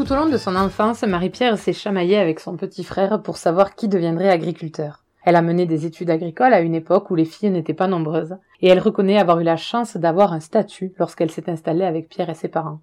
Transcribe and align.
Tout 0.00 0.14
au 0.14 0.16
long 0.16 0.30
de 0.30 0.38
son 0.38 0.56
enfance, 0.56 1.02
Marie-Pierre 1.02 1.58
s'est 1.58 1.74
chamaillée 1.74 2.16
avec 2.16 2.40
son 2.40 2.56
petit 2.56 2.84
frère 2.84 3.20
pour 3.20 3.36
savoir 3.36 3.74
qui 3.74 3.86
deviendrait 3.86 4.30
agriculteur. 4.30 5.04
Elle 5.24 5.36
a 5.36 5.42
mené 5.42 5.66
des 5.66 5.84
études 5.84 6.08
agricoles 6.08 6.54
à 6.54 6.62
une 6.62 6.74
époque 6.74 7.10
où 7.10 7.14
les 7.14 7.26
filles 7.26 7.50
n'étaient 7.50 7.74
pas 7.74 7.86
nombreuses, 7.86 8.38
et 8.62 8.68
elle 8.68 8.78
reconnaît 8.78 9.18
avoir 9.18 9.40
eu 9.40 9.44
la 9.44 9.58
chance 9.58 9.98
d'avoir 9.98 10.32
un 10.32 10.40
statut 10.40 10.94
lorsqu'elle 10.98 11.30
s'est 11.30 11.50
installée 11.50 11.84
avec 11.84 12.08
Pierre 12.08 12.30
et 12.30 12.34
ses 12.34 12.48
parents. 12.48 12.80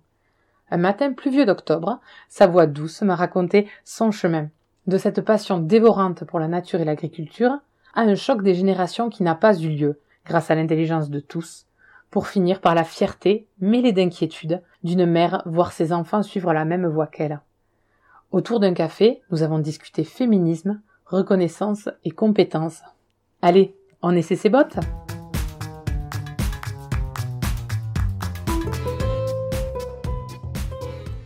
Un 0.70 0.78
matin 0.78 1.12
pluvieux 1.12 1.48
d'octobre, 1.48 2.00
sa 2.30 2.46
voix 2.46 2.68
douce 2.68 3.02
m'a 3.02 3.16
raconté 3.16 3.68
son 3.84 4.12
chemin, 4.12 4.50
de 4.86 5.00
cette 5.00 5.22
passion 5.22 5.58
dévorante 5.58 6.24
pour 6.24 6.38
la 6.38 6.48
nature 6.48 6.82
et 6.82 6.86
l'agriculture 6.86 7.58
à 7.96 8.02
un 8.02 8.14
choc 8.14 8.44
des 8.44 8.54
générations 8.54 9.10
qui 9.10 9.24
n'a 9.24 9.34
pas 9.34 9.58
eu 9.58 9.70
lieu, 9.70 10.00
grâce 10.24 10.52
à 10.52 10.56
l'intelligence 10.56 11.10
de 11.10 11.20
tous, 11.20 11.66
pour 12.12 12.28
finir 12.28 12.62
par 12.62 12.76
la 12.76 12.84
fierté, 12.84 13.48
mêlée 13.60 13.92
d'inquiétude, 13.92 14.62
d'une 14.88 15.06
mère 15.06 15.44
voir 15.46 15.74
ses 15.74 15.92
enfants 15.92 16.24
suivre 16.24 16.54
la 16.54 16.66
même 16.66 16.88
voie 16.88 17.08
qu'elle. 17.08 17.42
Autour 18.32 18.60
d'un 18.62 18.74
café, 18.74 19.22
nous 19.30 19.44
avons 19.44 19.60
discuté 19.60 20.04
féminisme, 20.04 20.82
reconnaissance 21.06 21.90
et 22.06 22.12
compétences. 22.12 22.82
Allez, 23.42 23.76
on 24.02 24.16
essaie 24.16 24.36
ses 24.36 24.50
bottes 24.50 24.78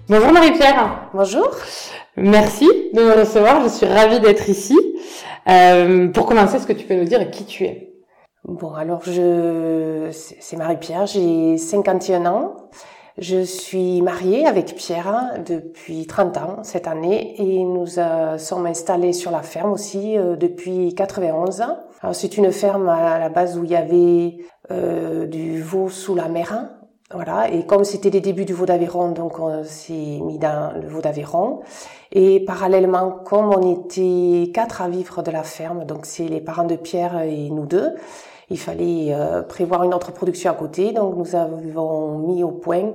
Bonjour 0.10 0.34
Marie-Pierre. 0.34 1.10
Bonjour. 1.14 1.50
Merci 2.18 2.68
de 2.94 3.02
me 3.02 3.14
recevoir, 3.14 3.64
je 3.64 3.70
suis 3.70 3.86
ravie 3.86 4.20
d'être 4.20 4.50
ici. 4.50 4.78
Euh, 5.48 6.10
pour 6.10 6.26
commencer, 6.26 6.58
est-ce 6.58 6.68
que 6.68 6.74
tu 6.74 6.86
peux 6.86 6.96
nous 6.96 7.06
dire 7.06 7.32
qui 7.32 7.46
tu 7.46 7.64
es? 7.64 7.94
Bon, 8.44 8.74
alors 8.74 9.04
je 9.06 10.10
c'est 10.12 10.58
Marie-Pierre, 10.58 11.06
j'ai 11.06 11.58
51 11.58 12.26
ans. 12.26 12.56
Je 13.18 13.44
suis 13.44 14.02
mariée 14.02 14.48
avec 14.48 14.74
Pierre 14.76 15.34
depuis 15.46 16.08
30 16.08 16.38
ans 16.38 16.58
cette 16.64 16.88
année 16.88 17.36
et 17.42 17.64
nous 17.64 18.00
euh, 18.00 18.38
sommes 18.38 18.66
installés 18.66 19.12
sur 19.12 19.32
la 19.32 19.42
ferme 19.42 19.74
aussi 19.74 20.18
euh, 20.18 20.38
depuis 20.38 20.96
91. 20.96 21.62
Alors 22.02 22.16
c'est 22.16 22.38
une 22.38 22.52
ferme 22.54 22.88
à 22.88 23.20
la 23.20 23.28
base 23.28 23.58
où 23.58 23.66
il 23.66 23.72
y 23.72 23.76
avait 23.76 24.38
euh, 24.72 25.28
du 25.28 25.62
veau 25.62 25.90
sous 25.90 26.16
la 26.16 26.30
mer. 26.30 26.70
Voilà, 27.14 27.52
et 27.52 27.66
comme 27.66 27.84
c'était 27.84 28.10
les 28.10 28.22
débuts 28.22 28.46
du 28.46 28.54
veau 28.54 28.66
d'Aveyron, 28.66 29.12
donc 29.12 29.38
on 29.38 29.66
s'est 29.66 29.92
mis 29.94 30.40
dans 30.40 30.72
le 30.82 30.88
veau 30.88 31.02
d'Aveyron. 31.02 31.60
Et 32.14 32.40
parallèlement, 32.46 33.12
comme 33.12 33.50
on 33.54 33.74
était 33.74 34.50
quatre 34.54 34.82
à 34.82 34.88
vivre 34.88 35.22
de 35.22 35.30
la 35.30 35.44
ferme, 35.44 35.84
donc 35.84 36.06
c'est 36.06 36.30
les 36.30 36.40
parents 36.40 36.64
de 36.64 36.78
Pierre 36.78 37.22
et 37.24 37.50
nous 37.50 37.66
deux, 37.66 37.90
il 38.52 38.60
fallait 38.60 39.08
euh, 39.12 39.42
prévoir 39.42 39.84
une 39.84 39.94
autre 39.94 40.12
production 40.12 40.52
à 40.52 40.54
côté, 40.54 40.92
donc 40.92 41.16
nous 41.16 41.36
avons 41.36 42.18
mis 42.20 42.44
au 42.44 42.52
point 42.52 42.92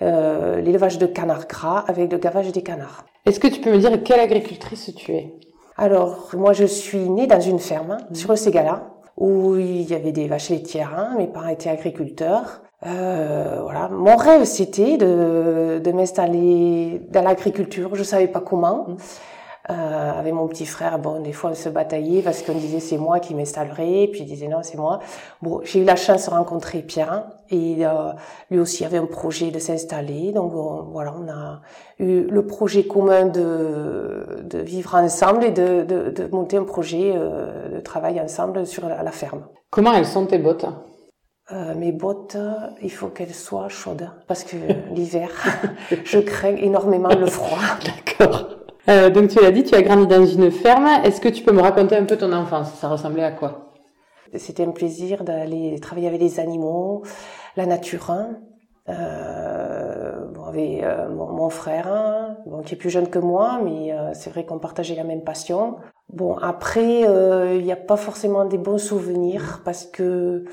euh, 0.00 0.60
l'élevage 0.60 0.98
de 0.98 1.06
canards 1.06 1.48
gras 1.48 1.84
avec 1.88 2.10
le 2.10 2.18
gavage 2.18 2.52
des 2.52 2.62
canards. 2.62 3.04
Est-ce 3.26 3.40
que 3.40 3.48
tu 3.48 3.60
peux 3.60 3.72
me 3.72 3.78
dire 3.78 4.02
quelle 4.02 4.20
agricultrice 4.20 4.94
tu 4.96 5.12
es? 5.12 5.34
Alors, 5.76 6.30
moi 6.34 6.52
je 6.52 6.64
suis 6.64 7.10
née 7.10 7.26
dans 7.26 7.40
une 7.40 7.58
ferme 7.58 7.98
mmh. 8.10 8.14
sur 8.14 8.30
le 8.30 8.36
Ségala, 8.36 8.76
où 9.16 9.56
il 9.56 9.90
y 9.90 9.94
avait 9.94 10.12
des 10.12 10.28
vaches 10.28 10.50
laitières, 10.50 10.94
hein, 10.96 11.16
mes 11.18 11.26
parents 11.26 11.48
étaient 11.48 11.70
agriculteurs. 11.70 12.62
Euh, 12.86 13.58
voilà, 13.62 13.90
mon 13.90 14.16
rêve 14.16 14.44
c'était 14.44 14.96
de, 14.96 15.80
de 15.84 15.92
m'installer 15.92 17.02
dans 17.10 17.22
l'agriculture. 17.22 17.94
Je 17.94 18.04
savais 18.04 18.28
pas 18.28 18.40
comment. 18.40 18.86
Mmh. 18.88 18.96
Euh, 19.70 20.18
avec 20.18 20.32
mon 20.32 20.48
petit 20.48 20.66
frère, 20.66 20.98
bon, 20.98 21.20
des 21.20 21.32
fois 21.32 21.50
on 21.50 21.54
se 21.54 21.68
bataillait 21.68 22.22
parce 22.22 22.42
qu'on 22.42 22.54
disait 22.54 22.80
c'est 22.80 22.96
moi 22.96 23.20
qui 23.20 23.34
m'installerai, 23.34 24.08
puis 24.10 24.22
il 24.22 24.26
disait 24.26 24.48
non 24.48 24.62
c'est 24.62 24.76
moi. 24.76 24.98
Bon, 25.42 25.60
j'ai 25.62 25.80
eu 25.80 25.84
la 25.84 25.94
chance 25.96 26.26
de 26.26 26.30
rencontrer 26.30 26.82
Pierre 26.82 27.26
et 27.50 27.86
euh, 27.86 28.10
lui 28.50 28.58
aussi 28.58 28.84
avait 28.84 28.98
un 28.98 29.06
projet 29.06 29.52
de 29.52 29.60
s'installer, 29.60 30.32
donc 30.32 30.52
voilà, 30.52 31.14
on 31.16 31.28
a 31.28 31.60
eu 32.00 32.22
le 32.22 32.46
projet 32.46 32.84
commun 32.84 33.26
de, 33.26 34.42
de 34.42 34.58
vivre 34.58 34.96
ensemble 34.96 35.44
et 35.44 35.52
de, 35.52 35.84
de, 35.84 36.10
de 36.10 36.26
monter 36.32 36.56
un 36.56 36.64
projet 36.64 37.12
euh, 37.14 37.68
de 37.76 37.80
travail 37.80 38.20
ensemble 38.20 38.66
sur 38.66 38.88
la, 38.88 39.04
la, 39.04 39.12
ferme. 39.12 39.46
Comment 39.70 39.92
elles 39.92 40.06
sont 40.06 40.26
tes 40.26 40.38
bottes? 40.38 40.66
Mes 41.76 41.90
bottes, 41.90 42.36
il 42.80 42.92
faut 42.92 43.08
qu'elles 43.08 43.34
soient 43.34 43.68
chaudes 43.68 44.08
parce 44.28 44.44
que 44.44 44.56
l'hiver, 44.94 45.30
je 46.04 46.18
crains 46.20 46.54
énormément 46.54 47.08
le 47.08 47.26
froid. 47.26 47.58
D'accord. 47.84 48.59
Euh, 48.90 49.08
donc 49.08 49.28
tu 49.30 49.40
l'as 49.40 49.52
dit, 49.52 49.62
tu 49.62 49.74
as 49.74 49.82
grandi 49.82 50.06
dans 50.08 50.26
une 50.26 50.50
ferme. 50.50 50.88
Est-ce 51.04 51.20
que 51.20 51.28
tu 51.28 51.44
peux 51.44 51.52
me 51.52 51.60
raconter 51.60 51.96
un 51.96 52.04
peu 52.04 52.16
ton 52.16 52.32
enfance? 52.32 52.72
Ça 52.74 52.88
ressemblait 52.88 53.22
à 53.22 53.30
quoi? 53.30 53.72
C'était 54.34 54.64
un 54.64 54.72
plaisir 54.72 55.22
d'aller 55.22 55.78
travailler 55.80 56.08
avec 56.08 56.20
les 56.20 56.40
animaux, 56.40 57.02
la 57.56 57.66
nature. 57.66 58.10
Hein. 58.10 58.38
Euh, 58.88 60.26
bon, 60.32 60.44
avec 60.44 60.82
euh, 60.82 61.08
mon, 61.08 61.50
frère, 61.50 61.86
hein, 61.86 62.36
qui 62.64 62.74
est 62.74 62.78
plus 62.78 62.90
jeune 62.90 63.08
que 63.08 63.20
moi, 63.20 63.60
mais 63.62 63.94
c'est 64.14 64.30
vrai 64.30 64.44
qu'on 64.44 64.58
partageait 64.58 64.96
la 64.96 65.04
même 65.04 65.22
passion. 65.22 65.76
Bon, 66.08 66.36
après, 66.38 67.02
il 67.02 67.64
n'y 67.64 67.72
a 67.72 67.76
pas 67.76 67.96
forcément 67.96 68.44
des 68.44 68.58
bons 68.58 68.78
souvenirs 68.78 69.60
parce 69.64 69.84
que 69.84 70.44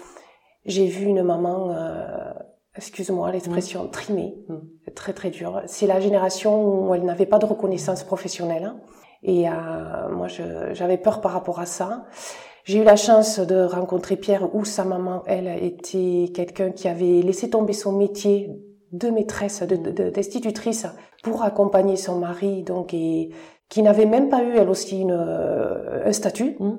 j'ai 0.65 0.85
vu 0.85 1.05
une 1.05 1.23
maman 1.23 1.75
excuse-moi 2.77 3.31
l'expression, 3.31 3.85
mmh. 3.85 3.91
trimée, 3.91 4.35
mmh. 4.47 4.91
très 4.95 5.13
très 5.13 5.29
dur. 5.29 5.61
C'est 5.65 5.87
la 5.87 5.99
génération 5.99 6.87
où 6.87 6.93
elle 6.93 7.03
n'avait 7.03 7.25
pas 7.25 7.39
de 7.39 7.45
reconnaissance 7.45 8.03
professionnelle. 8.03 8.63
Hein. 8.63 8.79
Et 9.23 9.49
euh, 9.49 9.51
moi, 10.11 10.27
j'avais 10.27 10.97
peur 10.97 11.21
par 11.21 11.31
rapport 11.31 11.59
à 11.59 11.65
ça. 11.65 12.05
J'ai 12.63 12.79
eu 12.79 12.83
la 12.83 12.95
chance 12.95 13.39
de 13.39 13.63
rencontrer 13.63 14.15
Pierre 14.15 14.53
où 14.53 14.63
sa 14.65 14.83
maman, 14.83 15.23
elle, 15.25 15.47
était 15.63 16.31
quelqu'un 16.33 16.71
qui 16.71 16.87
avait 16.87 17.21
laissé 17.21 17.49
tomber 17.49 17.73
son 17.73 17.93
métier 17.93 18.51
de 18.91 19.09
maîtresse, 19.09 19.63
d'institutrice 19.63 20.83
de, 20.83 20.89
pour 21.23 21.43
accompagner 21.43 21.95
son 21.95 22.19
mari, 22.19 22.63
donc 22.63 22.93
et 22.93 23.31
qui 23.69 23.81
n'avait 23.81 24.05
même 24.05 24.29
pas 24.29 24.43
eu 24.43 24.55
elle 24.55 24.69
aussi 24.69 25.01
une, 25.01 25.11
un 25.11 26.11
statut. 26.11 26.55
Mmh. 26.59 26.75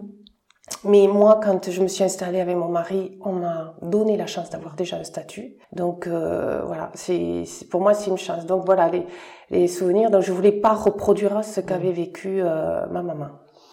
Mais 0.84 1.06
moi, 1.08 1.40
quand 1.42 1.70
je 1.70 1.82
me 1.82 1.88
suis 1.88 2.04
installée 2.04 2.40
avec 2.40 2.56
mon 2.56 2.68
mari, 2.68 3.18
on 3.24 3.32
m'a 3.32 3.74
donné 3.82 4.16
la 4.16 4.26
chance 4.26 4.50
d'avoir 4.50 4.74
déjà 4.74 4.96
un 4.96 5.04
statut. 5.04 5.56
Donc 5.72 6.06
euh, 6.06 6.62
voilà, 6.66 6.90
c'est 6.94 7.44
pour 7.70 7.80
moi 7.80 7.94
c'est 7.94 8.10
une 8.10 8.18
chance. 8.18 8.46
Donc 8.46 8.64
voilà 8.64 8.88
les, 8.88 9.06
les 9.50 9.66
souvenirs. 9.66 10.10
Donc 10.10 10.22
je 10.22 10.32
voulais 10.32 10.52
pas 10.52 10.74
reproduire 10.74 11.44
ce 11.44 11.60
qu'avait 11.60 11.92
vécu 11.92 12.40
euh, 12.42 12.86
ma 12.90 13.02
maman. 13.02 13.28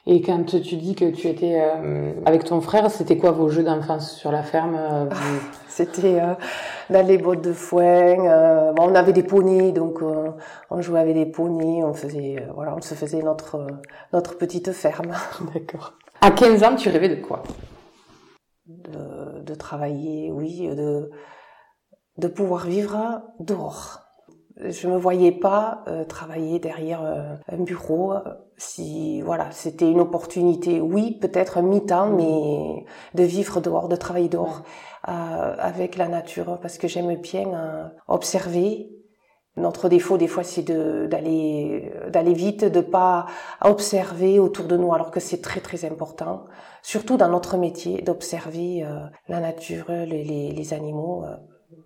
Et 0.08 0.22
quand 0.22 0.44
tu 0.46 0.76
dis 0.76 0.94
que 0.94 1.06
tu 1.06 1.28
étais 1.28 1.60
euh, 1.60 2.12
avec 2.26 2.44
ton 2.44 2.62
frère, 2.62 2.92
c'était 2.92 3.18
quoi 3.18 3.32
vos 3.32 3.50
jeux 3.50 3.64
d'enfance 3.64 4.12
sur 4.16 4.32
la 4.32 4.44
ferme 4.44 4.76
euh, 4.76 5.06
ah, 5.10 5.16
C'était 5.68 6.22
euh, 6.22 6.36
dans 6.92 7.06
les 7.06 7.18
bottes 7.18 7.42
de 7.42 7.54
foin. 7.54 8.16
Bon, 8.76 8.84
on 8.92 8.96
avait 8.96 9.14
des 9.14 9.24
poneys, 9.24 9.72
donc 9.72 10.02
on 10.70 10.82
jouait 10.82 11.00
avec 11.00 11.16
des 11.16 11.26
poneys. 11.26 11.84
On 11.84 11.94
faisait, 11.94 12.48
voilà, 12.54 12.76
on 12.78 12.82
se 12.82 12.94
faisait 12.94 13.24
notre 13.24 13.66
notre 14.14 14.38
petite 14.38 14.72
ferme. 14.74 15.12
D'accord. 15.54 15.94
À 16.26 16.32
15 16.32 16.64
ans, 16.64 16.76
tu 16.76 16.90
rêvais 16.90 17.10
de 17.10 17.22
quoi? 17.22 17.44
De, 18.66 19.44
de, 19.44 19.54
travailler, 19.54 20.32
oui, 20.32 20.68
de, 20.76 21.12
de 22.18 22.28
pouvoir 22.28 22.66
vivre 22.66 23.22
dehors. 23.40 24.00
Je 24.58 24.88
me 24.88 24.98
voyais 24.98 25.32
pas 25.32 25.84
euh, 25.88 26.04
travailler 26.04 26.58
derrière 26.58 27.04
euh, 27.04 27.36
un 27.48 27.62
bureau. 27.62 28.16
Si 28.58 29.22
voilà, 29.22 29.52
c'était 29.52 29.92
une 29.92 30.00
opportunité, 30.00 30.82
oui, 30.82 31.20
peut-être 31.22 31.62
mi-temps, 31.62 32.10
mais 32.10 32.86
de 33.14 33.24
vivre 33.24 33.62
dehors, 33.62 33.88
de 33.88 33.96
travailler 33.96 34.30
dehors 34.30 34.64
euh, 35.08 35.56
avec 35.60 35.96
la 35.96 36.08
nature, 36.08 36.58
parce 36.60 36.80
que 36.80 36.88
j'aime 36.88 37.16
bien 37.18 37.54
euh, 37.54 37.88
observer, 38.08 38.95
notre 39.58 39.88
défaut, 39.90 40.18
des 40.18 40.28
fois, 40.28 40.44
c'est 40.44 40.64
d'aller 40.64 41.92
d'aller 42.10 42.34
vite, 42.34 42.66
de 42.66 42.82
pas 42.82 43.26
observer 43.62 44.40
autour 44.40 44.66
de 44.66 44.76
nous, 44.76 44.94
alors 44.94 45.12
que 45.12 45.20
c'est 45.20 45.42
très 45.42 45.62
très 45.62 45.86
important, 45.86 46.46
surtout 46.82 47.18
dans 47.18 47.30
notre 47.30 47.58
métier, 47.58 48.02
d'observer 48.02 48.84
euh, 48.84 49.00
la 49.30 49.40
nature, 49.40 49.86
les, 49.90 50.24
les, 50.24 50.52
les 50.52 50.74
animaux, 50.74 51.24
euh, 51.24 51.36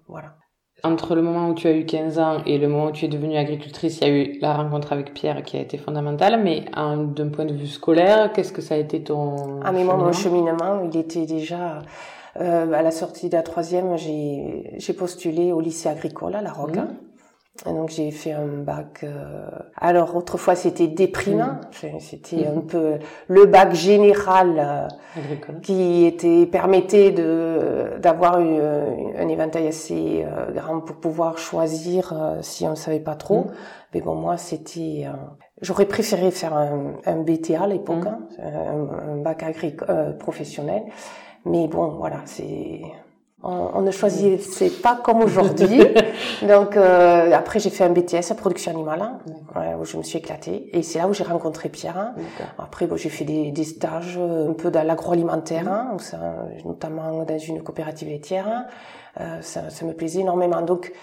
voilà. 0.07 0.35
Entre 0.83 1.13
le 1.13 1.21
moment 1.21 1.49
où 1.49 1.53
tu 1.53 1.67
as 1.67 1.73
eu 1.73 1.85
15 1.85 2.19
ans 2.19 2.37
et 2.45 2.57
le 2.57 2.69
moment 2.69 2.85
où 2.85 2.91
tu 2.91 3.03
es 3.03 3.09
devenue 3.09 3.35
agricultrice, 3.35 3.99
il 3.99 4.07
y 4.07 4.09
a 4.09 4.13
eu 4.13 4.39
la 4.39 4.53
rencontre 4.53 4.93
avec 4.93 5.13
Pierre 5.13 5.43
qui 5.43 5.57
a 5.57 5.59
été 5.59 5.77
fondamentale, 5.77 6.41
mais 6.41 6.65
d'un 6.73 7.29
point 7.29 7.43
de 7.43 7.53
vue 7.53 7.67
scolaire, 7.67 8.31
qu'est-ce 8.31 8.53
que 8.53 8.61
ça 8.61 8.75
a 8.75 8.77
été 8.77 9.03
ton 9.03 9.59
Ah 9.61 9.73
mais 9.73 9.83
moi, 9.83 9.97
mon 9.97 10.13
cheminement, 10.13 10.81
il 10.89 10.97
était 10.97 11.25
déjà... 11.25 11.81
Euh, 12.39 12.71
à 12.71 12.81
la 12.83 12.91
sortie 12.91 13.27
de 13.27 13.35
la 13.35 13.43
troisième, 13.43 13.97
j'ai 13.97 14.93
postulé 14.93 15.51
au 15.51 15.59
lycée 15.59 15.89
agricole 15.89 16.35
à 16.35 16.41
La 16.41 16.53
Roque. 16.53 16.77
Mmh. 16.77 17.08
Et 17.65 17.73
donc 17.73 17.89
j'ai 17.89 18.11
fait 18.11 18.31
un 18.31 18.45
bac. 18.45 19.01
Euh... 19.03 19.49
Alors 19.75 20.15
autrefois 20.15 20.55
c'était 20.55 20.87
déprimant, 20.87 21.59
mmh. 21.83 21.99
c'était 21.99 22.47
un 22.47 22.61
peu 22.61 22.99
le 23.27 23.45
bac 23.45 23.73
général 23.73 24.87
euh, 25.17 25.57
qui 25.61 26.05
était 26.05 26.45
permettait 26.45 27.11
de 27.11 27.97
d'avoir 27.99 28.35
un 28.35 29.27
éventail 29.27 29.67
assez 29.67 30.25
euh, 30.25 30.51
grand 30.51 30.79
pour 30.79 30.97
pouvoir 30.97 31.37
choisir 31.37 32.13
euh, 32.13 32.37
si 32.41 32.65
on 32.65 32.71
ne 32.71 32.75
savait 32.75 33.01
pas 33.01 33.15
trop. 33.15 33.41
Mmh. 33.41 33.51
Mais 33.93 34.01
bon 34.01 34.15
moi 34.15 34.37
c'était 34.37 35.07
j'aurais 35.61 35.85
préféré 35.85 36.31
faire 36.31 36.55
un, 36.55 36.93
un 37.05 37.17
BTA 37.17 37.63
à 37.63 37.67
l'époque, 37.67 38.05
mmh. 38.05 38.07
hein, 38.07 38.19
un, 38.41 39.13
un, 39.13 39.17
bac 39.17 39.43
agricole 39.43 40.17
professionnel. 40.17 40.83
Mais 41.45 41.67
bon 41.67 41.89
voilà 41.97 42.21
c'est 42.25 42.81
on, 43.43 43.71
on 43.73 43.81
ne 43.81 43.91
choisissait 43.91 44.69
pas 44.69 44.99
comme 45.01 45.21
aujourd'hui. 45.21 45.81
Donc 46.47 46.75
euh, 46.75 47.31
après 47.31 47.59
j'ai 47.59 47.69
fait 47.69 47.83
un 47.83 47.89
BTS 47.89 48.31
à 48.31 48.35
production 48.35 48.71
animale 48.71 49.01
hein, 49.01 49.77
où 49.79 49.85
je 49.85 49.97
me 49.97 50.03
suis 50.03 50.17
éclatée 50.19 50.69
et 50.73 50.83
c'est 50.83 50.99
là 50.99 51.07
où 51.07 51.13
j'ai 51.13 51.23
rencontré 51.23 51.69
Pierre. 51.69 51.97
Hein. 51.97 52.13
Après 52.57 52.87
bon, 52.87 52.97
j'ai 52.97 53.09
fait 53.09 53.25
des, 53.25 53.51
des, 53.51 53.63
stages 53.63 54.17
un 54.17 54.53
peu 54.53 54.71
dans 54.71 54.83
l'agroalimentaire, 54.83 55.67
hein, 55.67 55.97
notamment 56.65 57.23
dans 57.23 57.37
une 57.37 57.63
coopérative 57.63 58.09
laitière. 58.09 58.65
Euh, 59.19 59.41
ça, 59.41 59.69
ça, 59.69 59.85
me 59.85 59.93
plaisait 59.93 60.21
énormément. 60.21 60.61
Donc 60.61 60.93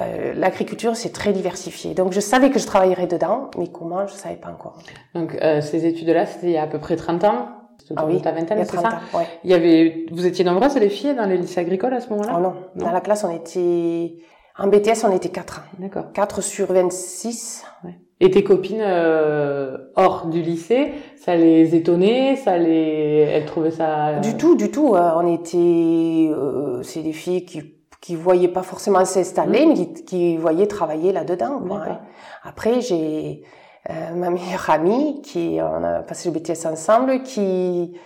euh, 0.00 0.32
l'agriculture 0.34 0.96
c'est 0.96 1.12
très 1.12 1.32
diversifié. 1.32 1.94
Donc 1.94 2.12
je 2.12 2.20
savais 2.20 2.50
que 2.50 2.58
je 2.58 2.66
travaillerais 2.66 3.06
dedans, 3.06 3.50
mais 3.58 3.68
comment 3.68 4.06
je 4.06 4.12
savais 4.12 4.36
pas 4.36 4.50
encore. 4.50 4.78
Donc 5.14 5.36
euh, 5.42 5.60
ces 5.60 5.86
études-là 5.86 6.26
c'était 6.26 6.46
il 6.48 6.52
y 6.52 6.58
a 6.58 6.62
à 6.62 6.66
peu 6.66 6.78
près 6.78 6.96
30 6.96 7.24
ans 7.24 7.48
ah 7.96 8.06
oui, 8.06 8.20
ta 8.20 8.32
vingtaine, 8.32 8.64
c'est 8.64 8.76
ça 8.76 9.00
ouais. 9.14 9.26
Il 9.44 9.50
y 9.50 9.54
avait, 9.54 10.06
vous 10.10 10.26
étiez 10.26 10.44
nombreuses 10.44 10.76
les 10.76 10.88
filles 10.88 11.14
dans 11.14 11.26
le 11.26 11.36
lycée 11.36 11.60
agricole 11.60 11.94
à 11.94 12.00
ce 12.00 12.08
moment-là 12.10 12.34
oh 12.36 12.40
non. 12.40 12.54
dans 12.76 12.90
la 12.90 13.00
classe 13.00 13.24
on 13.24 13.34
était, 13.34 14.16
en 14.58 14.66
BTS 14.66 15.04
on 15.04 15.14
était 15.14 15.30
4. 15.30 15.62
D'accord. 15.78 16.12
4 16.12 16.42
sur 16.42 16.72
26. 16.72 17.64
Ouais. 17.84 17.98
Et 18.20 18.30
tes 18.30 18.42
copines 18.42 18.80
euh, 18.80 19.76
hors 19.94 20.26
du 20.26 20.42
lycée, 20.42 20.92
ça 21.16 21.36
les 21.36 21.76
étonnait, 21.76 22.34
ça 22.34 22.58
les, 22.58 23.28
elles 23.30 23.44
trouvaient 23.44 23.70
ça. 23.70 24.18
Du 24.18 24.36
tout, 24.36 24.56
du 24.56 24.72
tout. 24.72 24.96
Euh, 24.96 25.12
on 25.16 25.32
était, 25.32 25.56
euh, 25.56 26.82
c'est 26.82 27.02
des 27.02 27.12
filles 27.12 27.44
qui 27.44 27.74
qui 28.00 28.14
voyaient 28.14 28.48
pas 28.48 28.62
forcément 28.62 29.04
s'installer, 29.04 29.66
mmh. 29.66 29.68
mais 29.68 29.74
qui, 29.74 30.04
qui 30.04 30.36
voyaient 30.36 30.68
travailler 30.68 31.12
là-dedans. 31.12 31.60
Quoi, 31.66 31.82
hein. 31.88 32.00
Après, 32.44 32.80
j'ai 32.80 33.42
euh, 33.90 34.14
ma 34.14 34.30
meilleure 34.30 34.68
amie, 34.68 35.22
qui 35.22 35.58
on 35.62 35.82
a 35.82 36.02
passé 36.02 36.30
le 36.30 36.38
BTS 36.38 36.66
ensemble, 36.66 37.22
qui, 37.22 37.98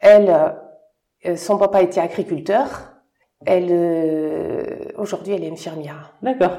elle, 0.00 0.54
euh, 1.26 1.36
son 1.36 1.58
papa 1.58 1.82
était 1.82 2.00
agriculteur. 2.00 2.92
Elle, 3.44 3.68
euh, 3.70 4.62
aujourd'hui, 4.96 5.34
elle 5.34 5.44
est 5.44 5.50
infirmière. 5.50 6.14
D'accord. 6.22 6.56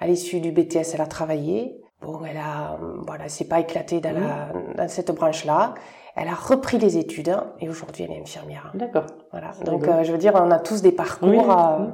À 0.00 0.06
l'issue 0.06 0.40
du 0.40 0.50
BTS, 0.50 0.94
elle 0.94 1.00
a 1.00 1.06
travaillé. 1.06 1.80
Bon, 2.02 2.20
elle 2.28 2.36
a, 2.36 2.78
voilà, 3.06 3.28
s'est 3.28 3.46
pas 3.48 3.60
éclatée 3.60 4.00
dans, 4.00 4.12
la, 4.12 4.50
dans 4.76 4.88
cette 4.88 5.12
branche-là. 5.12 5.74
Elle 6.16 6.28
a 6.28 6.34
repris 6.34 6.78
les 6.78 6.98
études 6.98 7.34
et 7.60 7.68
aujourd'hui 7.68 8.04
elle 8.04 8.16
est 8.16 8.20
infirmière. 8.20 8.72
D'accord. 8.74 9.06
Voilà. 9.30 9.52
Donc 9.64 9.84
je 10.02 10.12
veux 10.12 10.18
dire, 10.18 10.32
on 10.34 10.50
a 10.50 10.58
tous 10.58 10.82
des 10.82 10.92
parcours. 10.92 11.44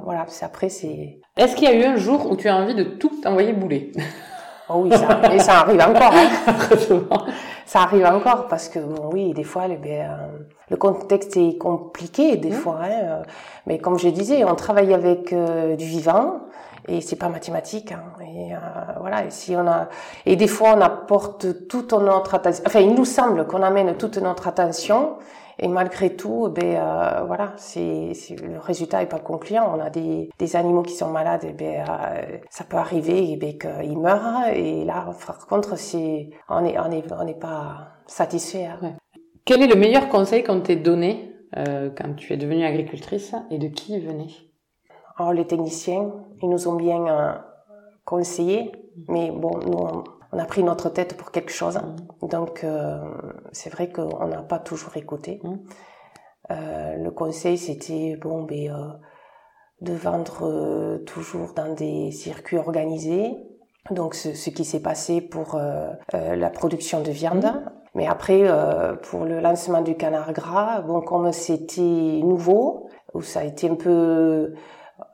voilà. 0.03 0.25
C'est 0.27 0.45
après 0.45 0.69
c'est. 0.69 1.19
Est-ce 1.37 1.55
qu'il 1.55 1.69
y 1.69 1.71
a 1.71 1.75
eu 1.75 1.83
un 1.83 1.95
jour 1.97 2.29
où 2.29 2.35
tu 2.35 2.47
as 2.47 2.55
envie 2.55 2.75
de 2.75 2.83
tout 2.83 3.11
envoyer 3.25 3.53
bouler? 3.53 3.91
Oh 4.69 4.83
oui, 4.83 4.91
ça, 4.91 5.33
et 5.33 5.39
ça 5.39 5.59
arrive 5.59 5.81
encore. 5.81 6.13
Hein. 6.13 7.25
ça 7.65 7.81
arrive 7.81 8.05
encore 8.05 8.47
parce 8.47 8.69
que 8.69 8.79
bon, 8.79 9.09
oui, 9.11 9.33
des 9.33 9.43
fois, 9.43 9.67
le, 9.67 9.75
ben, 9.75 10.09
euh, 10.09 10.27
le 10.69 10.77
contexte 10.77 11.35
est 11.37 11.57
compliqué 11.57 12.37
des 12.37 12.49
mmh. 12.49 12.53
fois. 12.53 12.79
Hein, 12.83 12.89
euh, 13.03 13.23
mais 13.67 13.77
comme 13.79 13.99
je 13.99 14.09
disais, 14.09 14.43
on 14.45 14.55
travaille 14.55 14.93
avec 14.93 15.33
euh, 15.33 15.75
du 15.75 15.85
vivant 15.85 16.41
et 16.87 17.01
c'est 17.01 17.17
pas 17.17 17.29
mathématique. 17.29 17.91
Hein, 17.91 18.03
et 18.21 18.51
voilà, 18.99 19.25
et 19.25 19.31
si 19.31 19.55
on 19.55 19.67
a 19.67 19.87
et 20.25 20.35
des 20.35 20.47
fois 20.47 20.73
on 20.75 20.81
apporte 20.81 21.67
toute 21.67 21.93
notre 21.93 22.35
attention. 22.35 22.63
Enfin, 22.65 22.79
il 22.79 22.93
nous 22.93 23.05
semble 23.05 23.47
qu'on 23.47 23.63
amène 23.63 23.95
toute 23.95 24.17
notre 24.17 24.47
attention 24.47 25.17
et 25.59 25.67
malgré 25.67 26.15
tout, 26.15 26.49
ben 26.49 26.75
euh, 26.75 27.23
voilà, 27.25 27.53
c'est 27.57 28.13
le 28.41 28.59
résultat 28.59 29.01
est 29.03 29.07
pas 29.07 29.19
concluant. 29.19 29.75
On 29.75 29.79
a 29.79 29.89
des, 29.89 30.29
des 30.37 30.55
animaux 30.55 30.83
qui 30.83 30.93
sont 30.93 31.09
malades, 31.09 31.43
et 31.43 31.53
ben 31.53 31.85
euh, 31.87 32.37
ça 32.49 32.63
peut 32.63 32.77
arriver, 32.77 33.31
et 33.31 33.37
ben 33.37 33.57
qu'ils 33.57 33.99
meurent. 33.99 34.47
Et 34.53 34.85
là, 34.85 35.11
par 35.25 35.45
contre, 35.47 35.77
si 35.77 36.31
on 36.49 36.65
est 36.65 36.77
on 36.79 36.91
est 36.91 37.11
on 37.11 37.23
n'est 37.23 37.33
pas 37.33 37.89
satisfait. 38.07 38.65
Hein. 38.65 38.93
Quel 39.45 39.61
est 39.61 39.67
le 39.67 39.75
meilleur 39.75 40.09
conseil 40.09 40.43
qu'on 40.43 40.61
t'ait 40.61 40.75
donné 40.75 41.35
euh, 41.57 41.89
quand 41.95 42.15
tu 42.15 42.33
es 42.33 42.37
devenue 42.37 42.65
agricultrice 42.65 43.35
et 43.51 43.57
de 43.57 43.67
qui 43.67 43.93
il 43.93 44.05
venait? 44.05 44.31
Alors 45.17 45.33
les 45.33 45.45
techniciens, 45.45 46.11
ils 46.41 46.49
nous 46.49 46.67
ont 46.67 46.75
bien 46.75 47.43
conseillé, 48.03 48.71
mais 49.07 49.29
bon, 49.31 49.51
nous 49.65 50.03
on 50.33 50.39
a 50.39 50.45
pris 50.45 50.63
notre 50.63 50.89
tête 50.89 51.15
pour 51.15 51.31
quelque 51.31 51.51
chose. 51.51 51.77
Mmh. 51.77 52.27
Donc, 52.27 52.63
euh, 52.63 52.97
c'est 53.51 53.69
vrai 53.69 53.91
qu'on 53.91 54.27
n'a 54.27 54.41
pas 54.41 54.59
toujours 54.59 54.97
écouté. 54.97 55.39
Mmh. 55.43 55.55
Euh, 56.51 56.97
le 56.97 57.11
conseil, 57.11 57.57
c'était 57.57 58.17
bon, 58.17 58.43
ben, 58.43 58.71
euh, 58.71 58.93
de 59.81 59.93
vendre 59.93 60.99
toujours 61.05 61.53
dans 61.53 61.73
des 61.73 62.11
circuits 62.11 62.57
organisés. 62.57 63.35
Donc, 63.91 64.15
ce, 64.15 64.33
ce 64.33 64.49
qui 64.49 64.65
s'est 64.65 64.81
passé 64.81 65.21
pour 65.21 65.59
la 66.13 66.49
production 66.49 67.01
de 67.01 67.11
viande. 67.11 67.45
Mmh. 67.45 67.69
Mais 67.95 68.07
après, 68.07 68.43
pour 69.03 69.25
le 69.25 69.39
lancement 69.39 69.81
du 69.81 69.95
canard 69.95 70.33
gras, 70.33 70.81
bon, 70.81 71.01
comme 71.01 71.31
c'était 71.31 72.21
nouveau, 72.23 72.87
où 73.13 73.21
ça 73.21 73.41
a 73.41 73.43
été 73.43 73.69
un 73.69 73.75
peu 73.75 74.53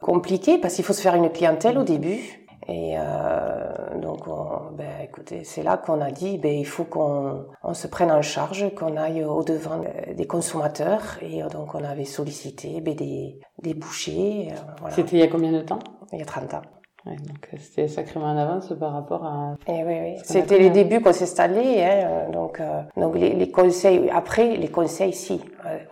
compliqué 0.02 0.58
parce 0.60 0.76
qu'il 0.76 0.86
faut 0.86 0.94
se 0.94 1.02
faire 1.02 1.16
une 1.16 1.30
clientèle 1.30 1.78
au 1.78 1.84
début. 1.84 2.39
Et 2.70 2.96
euh, 2.98 4.00
donc, 4.00 4.28
ben, 4.74 4.86
écoutez, 5.04 5.44
c'est 5.44 5.64
là 5.64 5.78
qu'on 5.78 6.02
a 6.02 6.12
dit, 6.12 6.38
ben, 6.38 6.54
il 6.54 6.68
faut 6.68 6.84
qu'on 6.84 7.46
on 7.64 7.74
se 7.74 7.88
prenne 7.88 8.12
en 8.12 8.22
charge, 8.22 8.74
qu'on 8.76 8.96
aille 8.96 9.24
au 9.24 9.44
devant 9.44 9.82
des 10.16 10.28
consommateurs. 10.28 11.18
Et 11.22 11.42
euh, 11.42 11.48
donc, 11.48 11.74
on 11.74 11.84
avait 11.84 12.06
sollicité 12.06 12.80
ben, 12.82 12.94
des, 12.96 13.40
des 13.64 13.74
bouchers. 13.74 14.50
Euh, 14.52 14.56
voilà. 14.82 14.96
C'était 14.96 15.18
il 15.18 15.20
y 15.20 15.24
a 15.24 15.28
combien 15.28 15.52
de 15.52 15.62
temps? 15.62 15.80
Il 16.14 16.20
y 16.20 16.22
a 16.22 16.26
30 16.26 16.54
ans. 16.54 16.62
Ouais, 17.06 17.16
donc 17.16 17.50
c'était 17.58 17.88
sacrément 17.88 18.26
en 18.26 18.38
avance 18.38 18.74
par 18.78 18.92
rapport 18.92 19.24
à. 19.24 19.56
Et 19.68 19.80
eh 19.80 19.84
oui, 19.86 20.00
oui. 20.02 20.22
C'était 20.24 20.60
les 20.60 20.70
débuts 20.70 21.00
qu'on 21.00 21.14
s'est 21.14 21.24
installé, 21.24 21.82
hein, 21.82 22.30
donc 22.30 22.60
euh, 22.60 22.82
donc 22.98 23.16
les, 23.16 23.34
les, 23.34 23.50
conseils. 23.50 24.10
Après, 24.14 24.58
les 24.58 24.68
conseils, 24.68 25.14
si 25.14 25.40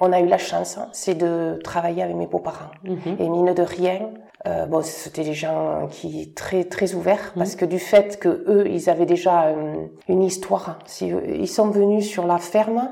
on 0.01 0.11
a 0.11 0.19
eu 0.19 0.27
la 0.27 0.37
chance, 0.37 0.77
hein, 0.77 0.89
c'est 0.91 1.15
de 1.15 1.59
travailler 1.63 2.03
avec 2.03 2.17
mes 2.17 2.27
beaux-parents. 2.27 2.71
Mm-hmm. 2.83 3.21
Et 3.21 3.29
mine 3.29 3.53
de 3.53 3.61
rien, 3.63 4.09
euh, 4.45 4.65
bon, 4.67 4.81
c'était 4.83 5.23
des 5.23 5.33
gens 5.33 5.87
qui 5.89 6.33
très 6.33 6.63
très 6.63 6.93
ouverts 6.93 7.33
parce 7.35 7.55
mmh. 7.55 7.57
que 7.57 7.65
du 7.65 7.79
fait 7.79 8.19
que 8.19 8.29
eux, 8.47 8.67
ils 8.69 8.89
avaient 8.89 9.05
déjà 9.05 9.47
euh, 9.47 9.87
une 10.07 10.21
histoire. 10.21 10.79
Ils 11.01 11.47
sont 11.47 11.69
venus 11.69 12.07
sur 12.07 12.27
la 12.27 12.37
ferme 12.37 12.89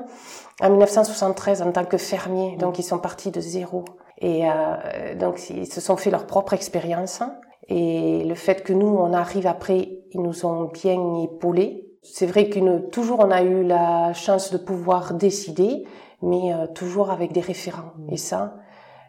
en 0.60 0.70
1973 0.70 1.62
en 1.62 1.72
tant 1.72 1.84
que 1.84 1.98
fermiers, 1.98 2.56
mmh. 2.56 2.58
donc 2.58 2.78
ils 2.78 2.82
sont 2.82 2.98
partis 2.98 3.30
de 3.30 3.40
zéro 3.40 3.84
et 4.18 4.48
euh, 4.48 5.14
donc 5.14 5.50
ils 5.50 5.70
se 5.70 5.80
sont 5.80 5.96
fait 5.96 6.10
leur 6.10 6.26
propre 6.26 6.52
expérience. 6.52 7.22
Et 7.68 8.24
le 8.24 8.34
fait 8.34 8.62
que 8.62 8.72
nous, 8.72 8.86
on 8.86 9.12
arrive 9.12 9.46
après, 9.46 9.88
ils 10.12 10.22
nous 10.22 10.46
ont 10.46 10.64
bien 10.64 11.22
épaulés. 11.22 11.88
C'est 12.02 12.26
vrai 12.26 12.48
que 12.48 12.78
toujours 12.90 13.18
on 13.20 13.30
a 13.30 13.42
eu 13.42 13.64
la 13.64 14.12
chance 14.12 14.52
de 14.52 14.58
pouvoir 14.58 15.14
décider, 15.14 15.84
mais 16.22 16.54
euh, 16.54 16.66
toujours 16.68 17.10
avec 17.10 17.32
des 17.32 17.40
référents. 17.40 17.92
Et 18.10 18.16
ça, 18.16 18.54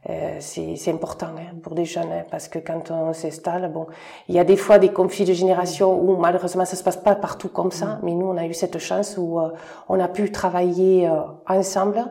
euh, 0.09 0.37
c'est 0.39 0.89
important 0.89 1.27
hein, 1.37 1.55
pour 1.61 1.75
des 1.75 1.83
jeunes 1.83 2.11
hein, 2.11 2.23
parce 2.31 2.47
que 2.47 2.59
quand 2.59 2.91
on 2.91 3.11
s'installe, 3.11 3.69
bon, 3.73 3.87
il 4.29 4.35
y 4.35 4.39
a 4.39 4.45
des 4.45 4.55
fois 4.55 4.79
des 4.79 4.89
conflits 4.89 5.25
de 5.25 5.33
génération 5.33 5.99
où 5.99 6.15
malheureusement 6.15 6.63
ça 6.63 6.77
se 6.77 6.83
passe 6.83 6.95
pas 6.95 7.15
partout 7.15 7.49
comme 7.49 7.71
ça, 7.71 7.85
mm. 7.85 7.99
mais 8.03 8.13
nous 8.13 8.27
on 8.27 8.37
a 8.37 8.45
eu 8.45 8.53
cette 8.53 8.77
chance 8.77 9.17
où 9.17 9.39
euh, 9.39 9.49
on 9.89 9.99
a 9.99 10.07
pu 10.07 10.31
travailler 10.31 11.09
euh, 11.09 11.19
ensemble 11.45 12.05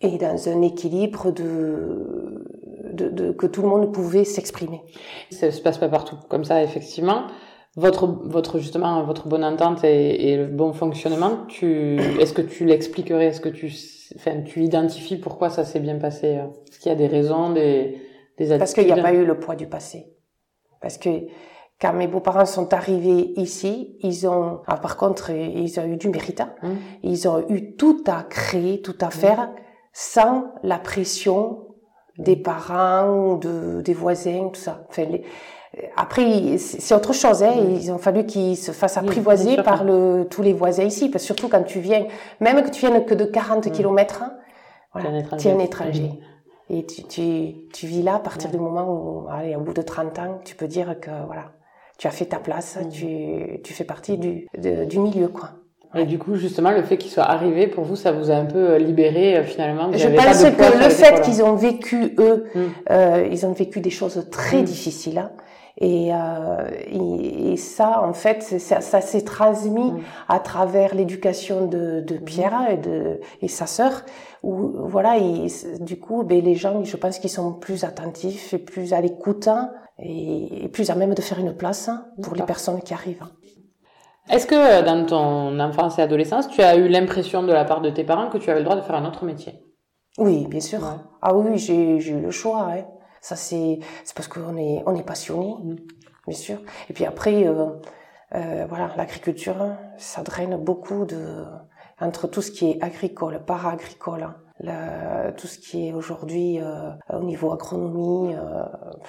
et 0.00 0.16
dans 0.16 0.48
un 0.48 0.62
équilibre 0.62 1.32
de, 1.32 2.46
de, 2.94 3.10
de, 3.10 3.32
que 3.32 3.46
tout 3.46 3.60
le 3.60 3.68
monde 3.68 3.92
pouvait 3.92 4.24
s'exprimer. 4.24 4.80
Ça 5.30 5.50
se 5.50 5.60
passe 5.60 5.76
pas 5.76 5.88
partout 5.88 6.16
comme 6.30 6.44
ça 6.44 6.62
effectivement. 6.62 7.24
Votre, 7.76 8.06
votre 8.06 8.58
justement 8.58 9.04
votre 9.04 9.28
bonne 9.28 9.44
entente 9.44 9.84
et, 9.84 10.30
et 10.30 10.36
le 10.38 10.46
bon 10.46 10.72
fonctionnement, 10.72 11.44
tu, 11.48 12.00
est-ce 12.18 12.32
que 12.32 12.40
tu 12.40 12.64
l'expliquerais, 12.64 13.26
est-ce 13.26 13.42
que 13.42 13.50
tu 13.50 13.68
enfin, 14.14 14.42
tu 14.42 14.62
identifies 14.62 15.16
pourquoi 15.16 15.50
ça 15.50 15.64
s'est 15.64 15.80
bien 15.80 15.98
passé 15.98 16.38
euh, 16.38 16.46
Est-ce 16.68 16.78
qu'il 16.78 16.90
y 16.90 16.94
a 16.94 16.98
des 16.98 17.06
raisons, 17.06 17.50
des, 17.50 18.00
des 18.38 18.58
Parce 18.58 18.74
qu'il 18.74 18.86
n'y 18.86 18.92
a 18.92 19.02
pas 19.02 19.12
eu 19.12 19.24
le 19.24 19.38
poids 19.38 19.56
du 19.56 19.66
passé. 19.66 20.12
Parce 20.80 20.98
que 20.98 21.26
quand 21.80 21.92
mes 21.92 22.06
beaux-parents 22.06 22.46
sont 22.46 22.72
arrivés 22.72 23.32
ici, 23.36 23.98
ils 24.00 24.26
ont, 24.26 24.60
ah, 24.66 24.76
par 24.76 24.96
contre, 24.96 25.30
ils 25.30 25.78
ont 25.78 25.84
eu 25.84 25.96
du 25.96 26.08
mérite. 26.08 26.40
Hein. 26.40 26.54
Hum. 26.62 26.76
Ils 27.02 27.28
ont 27.28 27.48
eu 27.48 27.76
tout 27.76 28.02
à 28.06 28.22
créer, 28.22 28.80
tout 28.80 28.96
à 29.00 29.10
faire, 29.10 29.50
sans 29.92 30.52
la 30.62 30.78
pression 30.78 31.66
des 32.18 32.36
parents, 32.36 33.36
de, 33.36 33.82
des 33.82 33.92
voisins, 33.92 34.48
tout 34.52 34.60
ça. 34.60 34.86
Enfin, 34.88 35.04
les, 35.04 35.24
après, 35.96 36.58
c'est 36.58 36.94
autre 36.94 37.12
chose. 37.12 37.42
Hein. 37.42 37.54
Ils 37.56 37.90
ont 37.92 37.98
fallu 37.98 38.24
qu'ils 38.24 38.56
se 38.56 38.72
fassent 38.72 38.96
apprivoiser 38.96 39.56
par 39.62 39.84
le, 39.84 40.26
tous 40.30 40.42
les 40.42 40.52
voisins 40.52 40.84
ici. 40.84 41.08
Parce 41.08 41.22
que 41.22 41.26
surtout 41.26 41.48
quand 41.48 41.62
tu 41.62 41.80
viens, 41.80 42.06
même 42.40 42.62
que 42.62 42.70
tu 42.70 42.86
viennes 42.86 43.04
que 43.04 43.14
de 43.14 43.24
40 43.24 43.70
kilomètres, 43.72 44.22
hein, 44.22 44.34
voilà, 44.92 45.22
tu 45.38 45.48
es 45.48 45.52
un 45.52 45.58
étranger. 45.58 46.10
Et 46.68 46.84
tu, 46.84 47.04
tu, 47.04 47.54
tu 47.72 47.86
vis 47.86 48.02
là 48.02 48.16
à 48.16 48.18
partir 48.18 48.50
du 48.50 48.58
moment 48.58 48.90
où, 48.90 49.28
allez, 49.30 49.54
au 49.54 49.60
bout 49.60 49.74
de 49.74 49.82
30 49.82 50.18
ans, 50.18 50.40
tu 50.44 50.56
peux 50.56 50.66
dire 50.66 50.98
que 51.00 51.10
voilà, 51.26 51.52
tu 51.96 52.08
as 52.08 52.10
fait 52.10 52.26
ta 52.26 52.38
place, 52.38 52.76
mmh. 52.76 52.88
tu, 52.88 53.62
tu 53.62 53.72
fais 53.72 53.84
partie 53.84 54.18
du, 54.18 54.48
du 54.58 54.98
milieu, 54.98 55.28
quoi. 55.28 55.50
Et 55.94 56.04
du 56.04 56.18
coup, 56.18 56.34
justement, 56.34 56.72
le 56.72 56.82
fait 56.82 56.98
qu'ils 56.98 57.10
soient 57.10 57.30
arrivés, 57.30 57.68
pour 57.68 57.84
vous, 57.84 57.96
ça 57.96 58.12
vous 58.12 58.30
a 58.30 58.34
un 58.34 58.44
peu 58.44 58.70
euh, 58.70 58.78
libéré 58.78 59.36
euh, 59.36 59.44
finalement. 59.44 59.90
Je 59.92 60.08
pense 60.08 60.42
que 60.42 60.84
le 60.84 60.90
fait 60.90 61.22
qu'ils 61.22 61.42
ont 61.42 61.54
vécu 61.54 62.14
eux, 62.18 62.44
mmh. 62.54 62.60
euh, 62.90 63.28
ils 63.30 63.46
ont 63.46 63.52
vécu 63.52 63.80
des 63.80 63.90
choses 63.90 64.26
très 64.30 64.60
mmh. 64.60 64.64
difficiles. 64.64 65.18
Hein. 65.18 65.30
Et, 65.78 66.10
euh, 66.12 66.70
et, 66.86 67.56
ça, 67.56 68.02
en 68.02 68.14
fait, 68.14 68.42
ça, 68.42 68.80
ça 68.80 69.00
s'est 69.00 69.24
transmis 69.24 69.92
mmh. 69.92 70.00
à 70.28 70.38
travers 70.40 70.94
l'éducation 70.94 71.66
de, 71.66 72.00
de 72.00 72.16
Pierre 72.16 72.68
et, 72.70 72.78
de, 72.78 73.20
et 73.42 73.48
sa 73.48 73.66
sœur, 73.66 74.02
où 74.42 74.72
voilà, 74.88 75.18
et, 75.18 75.48
du 75.80 75.98
coup, 75.98 76.22
ben, 76.22 76.42
les 76.42 76.54
gens, 76.54 76.82
je 76.82 76.96
pense 76.96 77.18
qu'ils 77.18 77.30
sont 77.30 77.52
plus 77.52 77.84
attentifs 77.84 78.54
et 78.54 78.58
plus 78.58 78.94
à 78.94 79.02
l'écoute 79.02 79.48
hein, 79.48 79.70
et, 79.98 80.68
plus 80.72 80.90
à 80.90 80.94
même 80.94 81.12
de 81.12 81.20
faire 81.20 81.38
une 81.38 81.54
place 81.54 81.88
hein, 81.88 82.06
pour 82.22 82.34
les 82.34 82.42
personnes 82.42 82.80
qui 82.80 82.94
arrivent. 82.94 83.24
Est-ce 84.30 84.46
que 84.46 84.54
euh, 84.54 84.82
dans 84.82 85.04
ton 85.04 85.60
enfance 85.60 85.98
et 85.98 86.02
adolescence, 86.02 86.48
tu 86.48 86.62
as 86.62 86.76
eu 86.76 86.88
l'impression 86.88 87.42
de 87.42 87.52
la 87.52 87.64
part 87.64 87.82
de 87.82 87.90
tes 87.90 88.02
parents 88.02 88.28
que 88.28 88.38
tu 88.38 88.50
avais 88.50 88.60
le 88.60 88.64
droit 88.64 88.76
de 88.76 88.80
faire 88.80 88.96
un 88.96 89.06
autre 89.06 89.24
métier? 89.24 89.62
Oui, 90.18 90.46
bien 90.46 90.60
sûr. 90.60 90.80
Ah 91.20 91.34
oui, 91.34 91.58
j'ai 91.58 91.98
eu 91.98 92.20
le 92.20 92.30
choix. 92.30 92.70
Hein. 92.72 92.84
Ça, 93.26 93.34
c'est 93.34 93.80
parce 94.14 94.28
qu'on 94.28 94.56
est, 94.56 94.84
on 94.86 94.94
est 94.94 95.02
passionné, 95.02 95.56
mm. 95.60 95.76
bien 96.28 96.36
sûr. 96.36 96.58
Et 96.88 96.92
puis 96.92 97.04
après, 97.04 97.44
euh, 97.44 97.70
euh, 98.36 98.66
voilà, 98.68 98.92
l'agriculture, 98.96 99.56
ça 99.98 100.22
draine 100.22 100.56
beaucoup 100.56 101.04
de 101.06 101.44
entre 102.00 102.28
tout 102.28 102.40
ce 102.40 102.52
qui 102.52 102.70
est 102.70 102.82
agricole, 102.84 103.42
para-agricole, 103.44 104.28
hein. 104.62 105.32
tout 105.36 105.48
ce 105.48 105.58
qui 105.58 105.88
est 105.88 105.92
aujourd'hui 105.92 106.60
euh, 106.60 106.92
au 107.12 107.24
niveau 107.24 107.52
agronomie, 107.52 108.36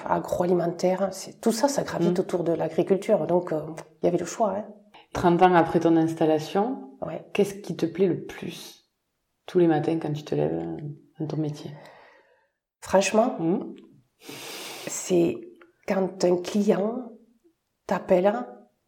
agroalimentaire, 0.07 1.09
c'est 1.11 1.39
tout 1.39 1.51
ça, 1.51 1.67
ça 1.67 1.83
gravite 1.83 2.17
mm. 2.17 2.21
autour 2.21 2.43
de 2.43 2.53
l'agriculture. 2.53 3.27
Donc, 3.27 3.53
il 4.01 4.05
y 4.05 4.07
avait 4.07 4.17
le 4.17 4.25
choix. 4.25 4.55
Hein. 4.57 4.65
30 5.13 5.43
ans 5.43 5.53
après 5.53 5.79
ton 5.79 5.95
installation, 5.95 6.89
qu'est-ce 7.33 7.53
qui 7.53 7.75
te 7.75 7.85
plaît 7.85 8.07
le 8.07 8.25
plus 8.25 8.89
tous 9.45 9.59
les 9.59 9.67
matins 9.67 9.99
quand 10.01 10.11
tu 10.11 10.23
te 10.23 10.33
lèves 10.33 10.59
dans 11.19 11.27
ton 11.27 11.37
métier? 11.37 11.69
Franchement, 12.81 13.35
hmm? 13.39 13.75
C'est 14.97 15.37
quand 15.87 16.23
un 16.23 16.37
client 16.37 17.11
t'appelle 17.85 18.33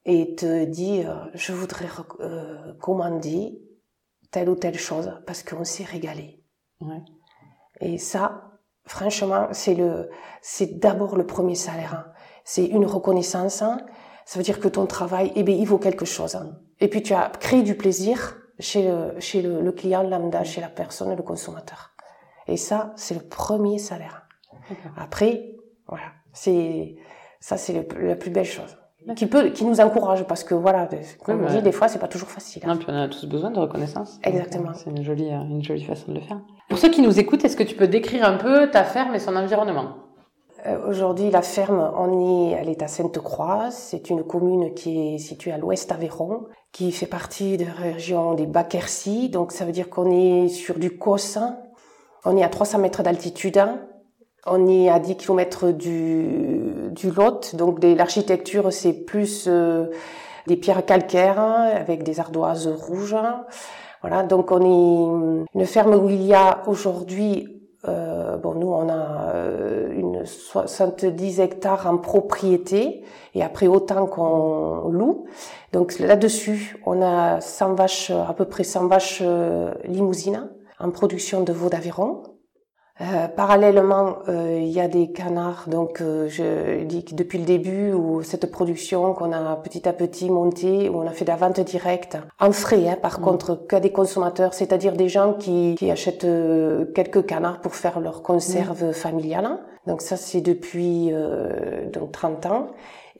et 0.05 0.35
te 0.35 0.65
dit 0.65 1.03
euh, 1.05 1.15
je 1.33 1.53
voudrais 1.53 1.87
euh, 2.19 2.73
commander 2.81 3.61
telle 4.31 4.49
ou 4.49 4.55
telle 4.55 4.77
chose 4.77 5.11
parce 5.25 5.43
qu'on 5.43 5.63
s'est 5.63 5.83
régalé. 5.83 6.43
Et 7.81 7.97
ça, 7.97 8.51
franchement, 8.85 9.47
c'est 9.51 9.75
le, 9.75 10.09
c'est 10.41 10.79
d'abord 10.79 11.15
le 11.15 11.25
premier 11.25 11.55
salaire. 11.55 11.93
Hein. 11.93 12.11
C'est 12.43 12.65
une 12.65 12.85
reconnaissance. 12.85 13.61
Hein 13.61 13.79
ça 14.29 14.37
veut 14.37 14.43
dire 14.43 14.59
que 14.59 14.67
ton 14.67 14.85
travail, 14.85 15.31
eh 15.35 15.41
bien, 15.41 15.55
il 15.55 15.65
vaut 15.65 15.79
quelque 15.79 16.05
chose. 16.05 16.35
Hein. 16.35 16.59
Et 16.79 16.87
puis 16.87 17.01
tu 17.01 17.15
as 17.15 17.29
créé 17.29 17.63
du 17.63 17.75
plaisir 17.75 18.37
chez 18.59 18.83
le, 18.83 19.19
chez 19.19 19.41
le, 19.41 19.71
client 19.71 20.03
lambda, 20.03 20.43
chez 20.43 20.61
la 20.61 20.67
personne, 20.67 21.15
le 21.15 21.23
consommateur. 21.23 21.95
Et 22.45 22.55
ça, 22.55 22.93
c'est 22.95 23.15
le 23.15 23.27
premier 23.27 23.79
salaire. 23.79 24.27
Après, 24.95 25.55
voilà, 25.89 26.05
c'est 26.33 26.95
ça, 27.39 27.57
c'est 27.57 27.73
la 27.73 28.15
plus 28.15 28.29
belle 28.29 28.45
chose 28.45 28.77
qui 29.15 29.25
peut, 29.27 29.49
qui 29.49 29.65
nous 29.65 29.79
encourage 29.79 30.23
parce 30.25 30.43
que 30.43 30.53
voilà, 30.53 30.87
comme 31.23 31.43
on 31.43 31.51
dit, 31.51 31.61
des 31.61 31.71
fois, 31.71 31.87
c'est 31.87 31.99
pas 31.99 32.07
toujours 32.07 32.29
facile. 32.29 32.63
Hein. 32.65 32.73
Non, 32.73 32.77
puis 32.77 32.87
on 32.89 32.95
a 32.95 33.07
tous 33.07 33.25
besoin 33.25 33.51
de 33.51 33.59
reconnaissance. 33.59 34.19
Exactement. 34.23 34.71
C'est 34.73 34.89
une 34.89 35.03
jolie, 35.03 35.29
une 35.29 35.63
jolie 35.63 35.83
façon 35.83 36.11
de 36.11 36.19
le 36.19 36.21
faire. 36.21 36.39
Pour 36.69 36.77
ceux 36.77 36.89
qui 36.89 37.01
nous 37.01 37.19
écoutent, 37.19 37.43
est-ce 37.45 37.57
que 37.57 37.63
tu 37.63 37.75
peux 37.75 37.87
décrire 37.87 38.25
un 38.25 38.37
peu 38.37 38.69
ta 38.69 38.83
ferme 38.83 39.15
et 39.15 39.19
son 39.19 39.35
environnement? 39.35 39.95
Euh, 40.65 40.77
aujourd'hui, 40.87 41.31
la 41.31 41.41
ferme, 41.41 41.91
on 41.97 42.51
est, 42.51 42.51
elle 42.51 42.69
est 42.69 42.83
à 42.83 42.87
Sainte-Croix. 42.87 43.71
C'est 43.71 44.09
une 44.09 44.23
commune 44.23 44.73
qui 44.73 45.15
est 45.15 45.17
située 45.17 45.51
à 45.51 45.57
l'ouest 45.57 45.91
Aveyron, 45.91 46.47
qui 46.73 46.91
fait 46.91 47.05
partie 47.05 47.57
de 47.57 47.65
la 47.65 47.71
région 47.71 48.33
des 48.33 48.45
Bas-Quercy. 48.45 49.29
Donc, 49.29 49.53
ça 49.53 49.65
veut 49.65 49.71
dire 49.71 49.89
qu'on 49.89 50.11
est 50.11 50.49
sur 50.49 50.77
du 50.77 50.97
Cossin. 50.97 51.57
On 52.25 52.35
est 52.35 52.43
à 52.43 52.49
300 52.49 52.79
mètres 52.79 53.01
d'altitude. 53.01 53.59
On 54.49 54.67
est 54.67 54.89
à 54.89 54.99
10 54.99 55.17
km 55.17 55.71
du, 55.71 56.91
du 56.91 57.11
Lot. 57.11 57.55
Donc, 57.55 57.83
l'architecture, 57.83 58.71
c'est 58.73 58.93
plus 58.93 59.45
euh, 59.47 59.87
des 60.47 60.55
pierres 60.55 60.85
calcaires 60.85 61.39
avec 61.39 62.03
des 62.03 62.19
ardoises 62.19 62.67
rouges. 62.67 63.15
Voilà. 64.01 64.23
Donc, 64.23 64.51
on 64.51 64.61
est 64.61 65.49
une 65.55 65.65
ferme 65.65 65.95
où 65.95 66.09
il 66.09 66.23
y 66.23 66.33
a 66.33 66.63
aujourd'hui 66.67 67.59
euh, 67.87 68.35
bon, 68.37 68.55
nous, 68.55 68.67
on 68.67 68.89
a 68.89 69.31
euh, 69.35 69.93
une 69.93 70.25
70 70.25 71.39
hectares 71.39 71.87
en 71.87 71.97
propriété 71.97 73.03
et 73.35 73.43
après 73.43 73.67
autant 73.67 74.05
qu'on 74.05 74.89
loue. 74.89 75.25
Donc 75.71 75.97
là-dessus, 75.99 76.77
on 76.85 77.01
a 77.01 77.39
100 77.39 77.75
vaches, 77.75 78.11
à 78.11 78.33
peu 78.33 78.45
près 78.45 78.63
100 78.63 78.87
vaches 78.87 79.19
euh, 79.21 79.73
limousines 79.85 80.49
en 80.79 80.91
production 80.91 81.41
de 81.41 81.53
veau 81.53 81.69
d'Aveyron. 81.69 82.23
Euh, 83.01 83.29
parallèlement, 83.29 84.17
euh, 84.27 84.59
il 84.59 84.67
y 84.67 84.81
a 84.81 84.89
des 84.89 85.11
canards. 85.11 85.65
Donc, 85.67 86.01
euh, 86.01 86.27
je 86.27 86.83
dis 86.83 87.05
que 87.05 87.15
depuis 87.15 87.37
le 87.37 87.45
début, 87.45 87.93
où 87.93 88.23
cette 88.23 88.51
production 88.51 89.13
qu'on 89.13 89.31
a 89.31 89.55
petit 89.55 89.87
à 89.87 89.93
petit 89.93 90.29
montée, 90.29 90.89
où 90.89 90.97
on 90.97 91.07
a 91.07 91.11
fait 91.11 91.23
de 91.23 91.29
la 91.29 91.37
vente 91.37 91.61
directe 91.61 92.17
en 92.39 92.51
frais, 92.51 92.89
hein, 92.89 92.97
par 93.01 93.19
mmh. 93.19 93.23
contre, 93.23 93.67
que 93.67 93.77
des 93.77 93.91
consommateurs, 93.91 94.53
c'est-à-dire 94.53 94.93
des 94.93 95.07
gens 95.07 95.33
qui, 95.33 95.75
qui 95.75 95.89
achètent 95.89 96.27
quelques 96.93 97.25
canards 97.25 97.61
pour 97.61 97.75
faire 97.75 98.01
leur 98.01 98.21
conserve 98.21 98.89
mmh. 98.89 98.93
familiale. 98.93 99.59
Donc 99.87 100.01
ça, 100.01 100.17
c'est 100.17 100.41
depuis 100.41 101.11
donc 101.93 102.11
30 102.11 102.45
ans. 102.47 102.67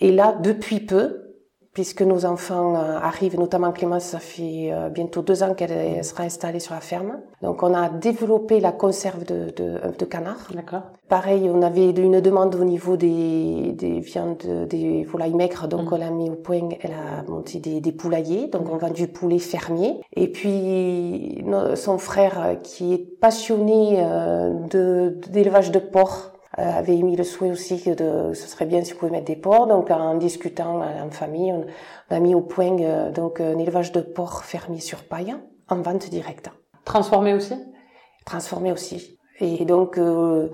Et 0.02 0.12
là, 0.12 0.36
depuis 0.42 0.82
peu, 0.82 1.29
puisque 1.74 2.02
nos 2.02 2.26
enfants 2.26 2.76
euh, 2.76 2.98
arrivent, 3.02 3.40
notamment 3.40 3.72
Clémence, 3.72 4.04
ça 4.04 4.20
fait 4.20 4.70
euh, 4.72 4.90
bientôt 4.90 5.22
deux 5.22 5.44
ans 5.44 5.54
qu'elle 5.54 6.04
sera 6.04 6.24
installée 6.24 6.60
sur 6.60 6.74
la 6.74 6.82
ferme. 6.82 7.20
Donc 7.42 7.64
on 7.64 7.74
a 7.74 7.90
développé 7.90 8.60
la 8.60 8.72
conserve 8.72 9.24
de, 9.26 9.54
de, 9.56 9.80
de 9.98 10.06
canard. 10.06 10.48
D'accord. 10.54 10.84
Pareil, 11.08 11.50
on 11.52 11.62
avait 11.62 11.90
une 11.90 12.22
demande 12.22 12.56
au 12.56 12.64
niveau 12.64 12.98
des, 12.98 13.74
des 13.74 14.00
viandes, 14.00 14.68
des 14.70 15.04
volailles 15.04 15.34
maigres, 15.34 15.68
donc 15.68 15.92
mm. 15.92 15.94
on 15.94 16.02
a 16.02 16.10
mis 16.12 16.30
au 16.30 16.36
point, 16.36 16.70
elle 16.82 16.92
a 16.92 17.24
monté 17.30 17.60
des, 17.60 17.82
des 17.82 17.92
poulaillers, 17.92 18.48
donc 18.48 18.68
mm. 18.68 18.72
on 18.72 18.78
vend 18.78 18.90
du 18.92 19.08
poulet 19.08 19.40
fermier. 19.40 20.02
Et 20.16 20.32
puis 20.32 21.44
son 21.76 21.98
frère, 21.98 22.58
qui 22.64 22.94
est 22.94 23.20
passionné 23.20 23.98
euh, 24.00 24.54
d'élevage 25.30 25.72
de, 25.72 25.80
de 25.80 25.86
porc, 25.86 26.34
euh, 26.34 26.39
avait 26.58 26.98
émis 26.98 27.16
le 27.16 27.24
souhait 27.24 27.52
aussi 27.52 27.82
que 27.82 27.92
de, 27.92 28.34
ce 28.34 28.48
serait 28.48 28.66
bien 28.66 28.84
si 28.84 28.94
vous 28.94 29.00
pouvez 29.00 29.12
mettre 29.12 29.26
des 29.26 29.36
porcs. 29.36 29.68
Donc 29.68 29.92
en 29.92 30.16
discutant 30.16 30.82
en 30.82 31.10
famille, 31.12 31.52
on, 31.52 31.66
a 32.10 32.20
mis 32.20 32.36
au 32.36 32.42
point 32.42 32.80
euh, 32.80 33.12
donc 33.12 33.40
un 33.40 33.58
élevage 33.58 33.92
de 33.92 34.02
porcs 34.02 34.44
fermier 34.44 34.80
sur 34.80 35.04
paille 35.04 35.36
en 35.68 35.82
vente 35.82 36.10
directe. 36.10 36.50
Transformé 36.86 37.34
aussi? 37.34 37.54
Transformé 38.26 38.72
aussi. 38.72 39.18
Et 39.40 39.64
donc 39.64 39.98
euh, 39.98 40.50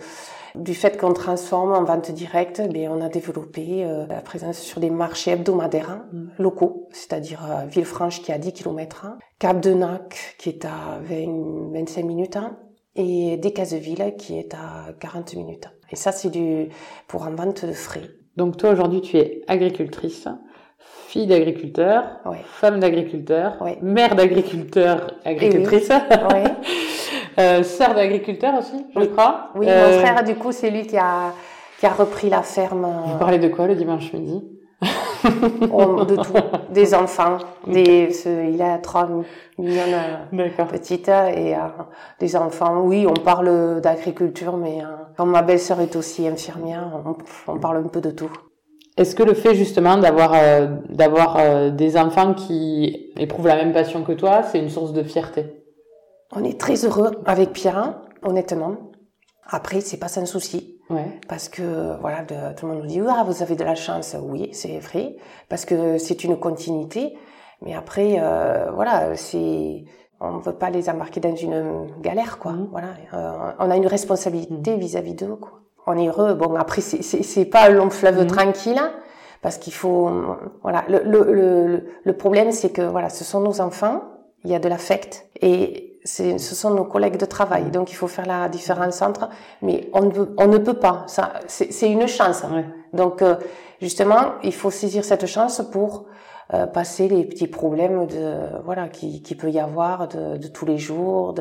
du 0.54 0.75
fait 0.75 0.98
qu'on 0.98 1.14
transforme 1.14 1.74
en 1.74 1.84
vente 1.84 2.12
directe, 2.12 2.62
ben, 2.72 2.90
on 2.92 3.02
a 3.02 3.10
développé 3.10 3.86
la 4.08 4.22
présence 4.22 4.60
sur 4.60 4.80
des 4.80 4.90
marchés 4.90 5.32
hebdomadaires 5.32 6.06
mm. 6.12 6.28
locaux, 6.40 6.88
c'est-à-dire 6.92 7.66
Villefranche 7.68 8.22
qui 8.22 8.32
est 8.32 8.36
à 8.36 8.38
10 8.38 8.54
km, 8.54 9.08
Cap 9.40 9.60
de 9.60 9.74
Nac 9.74 10.36
qui 10.38 10.50
est 10.50 10.66
à 10.66 11.00
20, 11.02 11.72
25 11.74 12.06
minutes, 12.06 12.38
et 12.96 13.38
Decazeville 13.38 14.16
qui 14.18 14.38
est 14.38 14.54
à 14.54 14.94
40 15.00 15.36
minutes. 15.36 15.68
Et 15.92 15.96
ça, 15.96 16.12
c'est 16.12 16.30
du 16.30 16.70
pour 17.08 17.25
un 17.25 17.32
vente 17.32 17.65
de 17.65 17.74
frais. 17.74 18.10
Donc 18.38 18.58
toi, 18.58 18.72
aujourd'hui, 18.72 19.01
tu 19.01 19.18
es 19.18 19.44
agricultrice, 19.48 20.27
fille 21.08 21.27
d'agriculteur, 21.27 22.04
femme 22.46 22.80
d'agriculteur, 22.80 23.63
mère 23.82 24.15
d'agriculteur, 24.15 25.12
agricultrice, 25.24 25.89
euh, 27.39 27.63
sœur 27.63 27.94
d'agriculteur 27.94 28.58
aussi, 28.60 28.86
je 28.96 29.06
crois. 29.06 29.51
Oui, 29.56 29.68
mon 29.68 29.72
euh, 29.72 30.00
frère, 30.00 30.24
du 30.24 30.36
coup, 30.36 30.51
c'est 30.51 30.70
lui 30.70 30.86
qui 30.86 30.98
a, 30.98 31.34
qui 31.80 31.86
a 31.86 31.92
repris 31.92 32.30
la 32.30 32.44
ferme. 32.44 32.86
Vous 33.06 33.18
parlez 33.18 33.39
de 33.39 33.48
quoi 33.48 33.68
le 33.68 33.75
dimanche 33.75 34.12
midi 34.12 34.44
de 35.24 36.15
tout, 36.15 36.34
des 36.70 36.94
enfants, 36.94 37.38
des, 37.65 38.10
il 38.25 38.62
a 38.62 38.77
trois 38.77 39.06
de 39.06 40.65
petites 40.65 41.08
et 41.08 41.56
euh, 41.56 41.60
des 42.20 42.36
enfants. 42.36 42.82
Oui, 42.82 43.08
on 43.08 43.13
parle 43.13 43.82
d'agriculture, 43.82 44.58
mais 44.58 44.82
euh, 44.82 44.88
comme 45.17 45.31
ma 45.31 45.41
belle-sœur 45.41 45.79
est 45.81 45.95
aussi 45.95 46.27
infirmière, 46.27 47.03
on, 47.48 47.60
parle 47.60 47.77
un 47.77 47.88
peu 47.88 48.01
de 48.01 48.12
tout. 48.12 48.31
Est-ce 48.98 49.15
que 49.15 49.24
le 49.24 49.34
fait 49.34 49.55
justement 49.55 49.98
d'avoir 49.98 50.34
euh, 50.34 50.67
d'avoir 50.89 51.72
des 51.72 51.98
enfants 51.98 52.34
qui 52.34 53.12
éprouvent 53.17 53.48
la 53.48 53.55
même 53.55 53.74
passion 53.74 54.03
que 54.03 54.13
toi, 54.13 54.43
c'est 54.43 54.60
une 54.60 54.69
source 54.69 54.93
de 54.93 55.03
fierté? 55.03 55.65
On 56.31 56.43
est 56.43 56.60
très 56.60 56.86
heureux 56.86 57.12
avec 57.25 57.53
Pierre, 57.53 58.01
honnêtement. 58.24 58.77
Après, 59.48 59.81
c'est 59.81 59.98
pas 59.98 60.07
sans 60.07 60.25
souci. 60.25 60.75
Ouais. 60.89 61.19
Parce 61.27 61.50
que 61.50 62.00
voilà, 62.00 62.24
de, 62.24 62.55
tout 62.55 62.67
le 62.67 62.74
monde 62.74 62.84
nous 62.84 62.88
dit 62.88 63.01
ah 63.07 63.24
vous 63.25 63.41
avez 63.41 63.55
de 63.55 63.63
la 63.63 63.75
chance, 63.75 64.15
oui 64.22 64.50
c'est 64.53 64.77
vrai, 64.79 65.15
parce 65.50 65.65
que 65.65 65.98
c'est 65.98 66.24
une 66.24 66.38
continuité. 66.38 67.17
Mais 67.62 67.74
après 67.74 68.17
euh, 68.19 68.69
voilà, 68.72 69.15
c'est 69.15 69.86
on 70.19 70.38
veut 70.38 70.53
pas 70.53 70.69
les 70.69 70.89
embarquer 70.89 71.19
dans 71.19 71.36
une 71.36 71.88
galère 72.01 72.39
quoi. 72.39 72.53
Mmh. 72.53 72.67
Voilà, 72.72 72.88
euh, 73.13 73.51
on 73.60 73.69
a 73.69 73.75
une 73.75 73.88
responsabilité 73.88 74.75
mmh. 74.75 74.79
vis-à-vis 74.79 75.13
d'eux 75.13 75.36
quoi. 75.36 75.60
On 75.88 75.98
est 75.98 76.07
heureux. 76.07 76.34
Bon 76.34 76.55
après 76.55 76.81
c'est 76.81 77.01
c'est 77.03 77.45
pas 77.45 77.67
un 77.67 77.69
long 77.69 77.89
fleuve 77.89 78.24
mmh. 78.24 78.27
tranquille 78.27 78.81
parce 79.41 79.57
qu'il 79.57 79.74
faut, 79.74 80.10
voilà, 80.63 80.84
le, 80.88 81.03
le, 81.03 81.34
le, 81.34 81.86
le 82.03 82.13
problème 82.17 82.51
c'est 82.51 82.72
que 82.72 82.81
voilà, 82.81 83.10
ce 83.10 83.24
sont 83.24 83.41
nos 83.41 83.62
enfants, 83.62 84.01
il 84.43 84.50
y 84.50 84.55
a 84.55 84.60
de 84.60 84.67
l'affect 84.67 85.27
et 85.39 86.00
ce 86.05 86.38
sont 86.38 86.72
nos 86.72 86.86
collègues 86.86 87.17
de 87.17 87.25
travail, 87.25 87.72
donc 87.72 87.91
il 87.91 87.95
faut 87.95 88.07
faire 88.07 88.27
la 88.27 88.48
différence 88.48 89.01
entre, 89.01 89.29
mais 89.62 89.89
on 89.93 90.03
ne 90.03 90.12
peut, 90.12 90.36
on 90.38 90.48
ne 90.48 90.60
peut 90.60 90.75
pas, 90.75 91.03
ça, 91.07 91.34
c'est 91.48 91.89
une 91.89 92.07
chance. 92.07 92.43
Donc 92.93 93.22
euh, 93.22 93.36
justement, 93.81 94.34
il 94.43 94.53
faut 94.53 94.69
saisir 94.72 95.03
cette 95.03 95.25
chance 95.25 95.62
pour 95.72 96.05
euh, 96.54 96.68
passer 96.68 97.08
les 97.08 97.24
petits 97.24 97.48
problèmes 97.48 98.06
de 98.08 98.64
voilà 98.64 98.88
qui, 98.88 99.22
qui 99.22 99.36
peut 99.36 99.50
y 99.50 99.60
avoir 99.60 100.08
de, 100.08 100.38
de 100.38 100.48
tous 100.48 100.66
les 100.66 100.78
jours, 100.78 101.34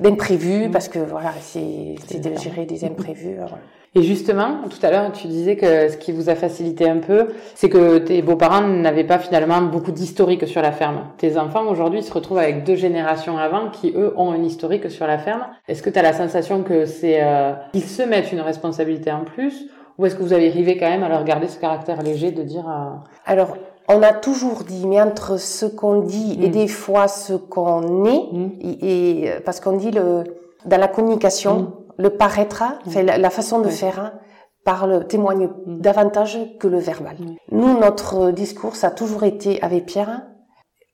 d'imprévus, 0.00 0.68
mm. 0.68 0.70
parce 0.70 0.88
que 0.88 0.98
voilà, 0.98 1.32
c'est 1.40 1.96
de 2.18 2.38
gérer 2.38 2.64
des 2.64 2.84
imprévus. 2.84 3.34
Voilà. 3.36 3.58
Et 3.94 4.02
justement, 4.02 4.58
tout 4.68 4.84
à 4.86 4.90
l'heure, 4.90 5.10
tu 5.12 5.28
disais 5.28 5.56
que 5.56 5.88
ce 5.88 5.96
qui 5.96 6.12
vous 6.12 6.28
a 6.28 6.34
facilité 6.34 6.88
un 6.88 6.98
peu, 6.98 7.28
c'est 7.54 7.70
que 7.70 7.98
tes 7.98 8.20
beaux-parents 8.20 8.60
n'avaient 8.60 9.04
pas 9.04 9.18
finalement 9.18 9.62
beaucoup 9.62 9.92
d'historique 9.92 10.46
sur 10.46 10.60
la 10.60 10.72
ferme. 10.72 11.00
Tes 11.16 11.38
enfants 11.38 11.66
aujourd'hui 11.66 12.02
se 12.02 12.12
retrouvent 12.12 12.38
avec 12.38 12.64
deux 12.64 12.76
générations 12.76 13.38
avant 13.38 13.70
qui 13.70 13.92
eux 13.96 14.12
ont 14.16 14.30
un 14.30 14.42
historique 14.42 14.90
sur 14.90 15.06
la 15.06 15.18
ferme. 15.18 15.46
Est-ce 15.68 15.82
que 15.82 15.88
tu 15.88 15.98
as 15.98 16.02
la 16.02 16.12
sensation 16.12 16.62
que 16.62 16.84
c'est 16.84 17.22
euh, 17.22 17.54
qu'ils 17.72 17.82
se 17.84 18.02
mettent 18.02 18.30
une 18.30 18.40
responsabilité 18.40 19.10
en 19.10 19.24
plus, 19.24 19.68
ou 19.96 20.04
est-ce 20.04 20.14
que 20.14 20.22
vous 20.22 20.34
avez 20.34 20.48
arrivé 20.48 20.76
quand 20.76 20.88
même 20.88 21.02
à 21.02 21.08
leur 21.08 21.24
garder 21.24 21.48
ce 21.48 21.58
caractère 21.58 22.02
léger 22.02 22.30
de 22.30 22.42
dire 22.42 22.68
euh... 22.68 22.94
Alors 23.26 23.56
on 23.88 24.02
a 24.02 24.12
toujours 24.12 24.64
dit, 24.64 24.86
mais 24.86 25.00
entre 25.00 25.38
ce 25.38 25.66
qu'on 25.66 26.00
dit 26.00 26.38
et 26.42 26.48
mm. 26.48 26.52
des 26.52 26.68
fois 26.68 27.08
ce 27.08 27.32
qu'on 27.34 28.04
est, 28.04 28.32
mm. 28.32 28.50
et, 28.60 29.30
parce 29.44 29.60
qu'on 29.60 29.76
dit 29.76 29.90
le 29.90 30.24
dans 30.64 30.78
la 30.78 30.88
communication. 30.88 31.60
Mm 31.60 31.72
le 31.98 32.10
paraître, 32.10 32.62
mm. 32.86 33.00
la, 33.00 33.30
façon 33.30 33.60
de 33.60 33.68
faire 33.68 34.00
hein, 34.00 34.12
parle, 34.64 35.06
témoigne 35.06 35.50
davantage 35.66 36.38
que 36.58 36.68
le 36.68 36.78
verbal. 36.78 37.16
Nous, 37.50 37.78
notre 37.78 38.30
discours, 38.30 38.76
ça 38.76 38.88
a 38.88 38.90
toujours 38.90 39.24
été 39.24 39.60
avec 39.62 39.86
Pierre. 39.86 40.22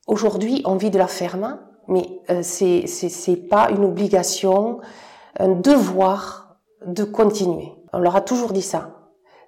Aujourd'hui, 0.07 0.63
on 0.65 0.77
vit 0.77 0.91
de 0.91 0.99
la 0.99 1.07
ferme, 1.07 1.61
mais 1.89 2.21
euh, 2.31 2.41
c'est 2.43 2.87
c'est 2.87 3.37
pas 3.37 3.69
une 3.71 3.85
obligation, 3.85 4.81
un 5.39 5.49
devoir 5.49 6.57
de 6.87 7.05
continuer. 7.05 7.73
On 7.93 7.99
leur 7.99 8.17
a 8.17 8.21
toujours 8.21 8.53
dit 8.53 8.63
ça. 8.63 8.94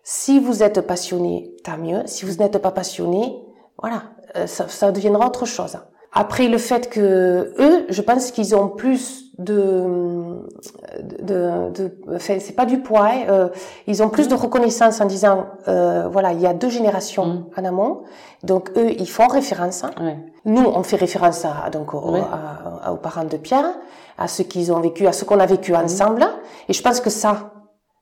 Si 0.08 0.38
vous 0.38 0.62
êtes 0.62 0.82
passionné, 0.82 1.50
tant 1.64 1.78
mieux. 1.78 2.02
Si 2.06 2.24
vous 2.24 2.34
n'êtes 2.36 2.58
pas 2.58 2.70
passionné, 2.70 3.42
voilà, 3.76 4.04
euh, 4.36 4.46
ça, 4.46 4.68
ça 4.68 4.92
deviendra 4.92 5.26
autre 5.26 5.46
chose. 5.46 5.78
Après, 6.12 6.46
le 6.46 6.58
fait 6.58 6.88
que 6.88 7.52
eux, 7.58 7.86
je 7.88 8.02
pense 8.02 8.30
qu'ils 8.30 8.54
ont 8.54 8.68
plus 8.68 9.32
de, 9.38 10.46
de, 11.22 11.70
de, 11.72 11.98
enfin, 12.14 12.36
c'est 12.38 12.54
pas 12.54 12.66
du 12.66 12.82
poids. 12.82 13.06
Hein, 13.06 13.24
euh, 13.28 13.48
ils 13.88 14.00
ont 14.00 14.08
plus 14.08 14.28
de 14.28 14.36
reconnaissance 14.36 15.00
en 15.00 15.06
disant, 15.06 15.46
euh, 15.66 16.06
voilà, 16.06 16.32
il 16.34 16.40
y 16.40 16.46
a 16.46 16.54
deux 16.54 16.70
générations 16.70 17.26
mm. 17.26 17.44
en 17.56 17.64
amont, 17.64 18.02
donc 18.44 18.70
eux, 18.76 18.92
ils 18.92 19.10
font 19.10 19.26
référence. 19.26 19.82
Nous, 20.44 20.62
on 20.64 20.84
fait 20.84 20.94
référence 20.94 21.44
à, 21.44 21.68
donc 21.70 21.94
aux, 21.94 22.14
aux 22.16 22.96
parents 23.02 23.24
de 23.24 23.36
Pierre, 23.38 23.74
à 24.18 24.28
ce 24.28 24.42
qu'ils 24.42 24.70
ont 24.72 24.78
vécu, 24.78 25.08
à 25.08 25.12
ce 25.12 25.24
qu'on 25.24 25.40
a 25.40 25.46
vécu 25.46 25.72
mm. 25.72 25.76
ensemble. 25.84 26.24
Et 26.68 26.72
je 26.72 26.80
pense 26.80 27.00
que 27.00 27.10
ça, 27.10 27.50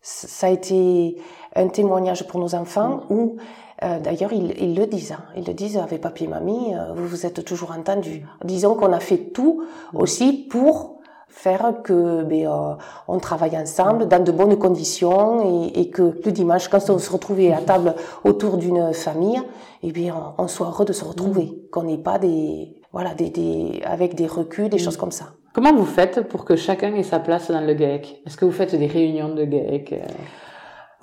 ça 0.02 0.48
a 0.48 0.50
été 0.50 1.16
un 1.54 1.68
témoignage 1.68 2.26
pour 2.26 2.40
nos 2.40 2.54
enfants 2.54 3.02
mm. 3.08 3.14
où 3.14 3.36
euh, 3.82 3.98
d'ailleurs, 3.98 4.32
ils, 4.32 4.74
le 4.74 4.86
disent. 4.86 5.12
Hein. 5.12 5.24
Ils 5.36 5.44
le 5.44 5.52
disent 5.52 5.76
avec 5.76 6.00
papier 6.00 6.28
mamie. 6.28 6.74
Euh, 6.74 6.94
vous 6.94 7.06
vous 7.06 7.26
êtes 7.26 7.44
toujours 7.44 7.72
entendu. 7.76 8.24
Disons 8.44 8.74
qu'on 8.74 8.92
a 8.92 9.00
fait 9.00 9.18
tout 9.32 9.64
aussi 9.92 10.32
pour 10.32 11.00
faire 11.28 11.82
que 11.82 12.22
ben, 12.22 12.46
euh, 12.46 12.74
on 13.08 13.18
travaille 13.18 13.58
ensemble 13.58 14.06
dans 14.06 14.22
de 14.22 14.30
bonnes 14.30 14.56
conditions 14.56 15.70
et, 15.74 15.90
que 15.90 16.14
le 16.24 16.30
dimanche, 16.30 16.68
quand 16.68 16.88
on 16.88 16.98
se 16.98 17.10
retrouvait 17.10 17.52
à 17.52 17.60
table 17.60 17.94
autour 18.22 18.56
d'une 18.56 18.92
famille, 18.94 19.42
eh 19.82 19.90
bien, 19.90 20.34
on, 20.38 20.46
soit 20.46 20.68
heureux 20.68 20.84
de 20.84 20.92
se 20.92 21.04
retrouver, 21.04 21.52
qu'on 21.72 21.82
n'ait 21.82 21.98
pas 21.98 22.18
des 22.18 22.80
voilà 22.92 23.12
des, 23.14 23.30
des 23.30 23.82
avec 23.84 24.14
des 24.14 24.28
reculs, 24.28 24.68
des 24.68 24.78
choses 24.78 24.96
comme 24.96 25.10
ça. 25.10 25.26
Comment 25.52 25.74
vous 25.74 25.84
faites 25.84 26.28
pour 26.28 26.44
que 26.44 26.54
chacun 26.54 26.94
ait 26.94 27.02
sa 27.02 27.18
place 27.18 27.50
dans 27.50 27.60
le 27.60 27.74
GAEC? 27.74 28.22
Est-ce 28.24 28.36
que 28.36 28.44
vous 28.44 28.52
faites 28.52 28.74
des 28.76 28.86
réunions 28.86 29.34
de 29.34 29.44
GAEC 29.44 29.94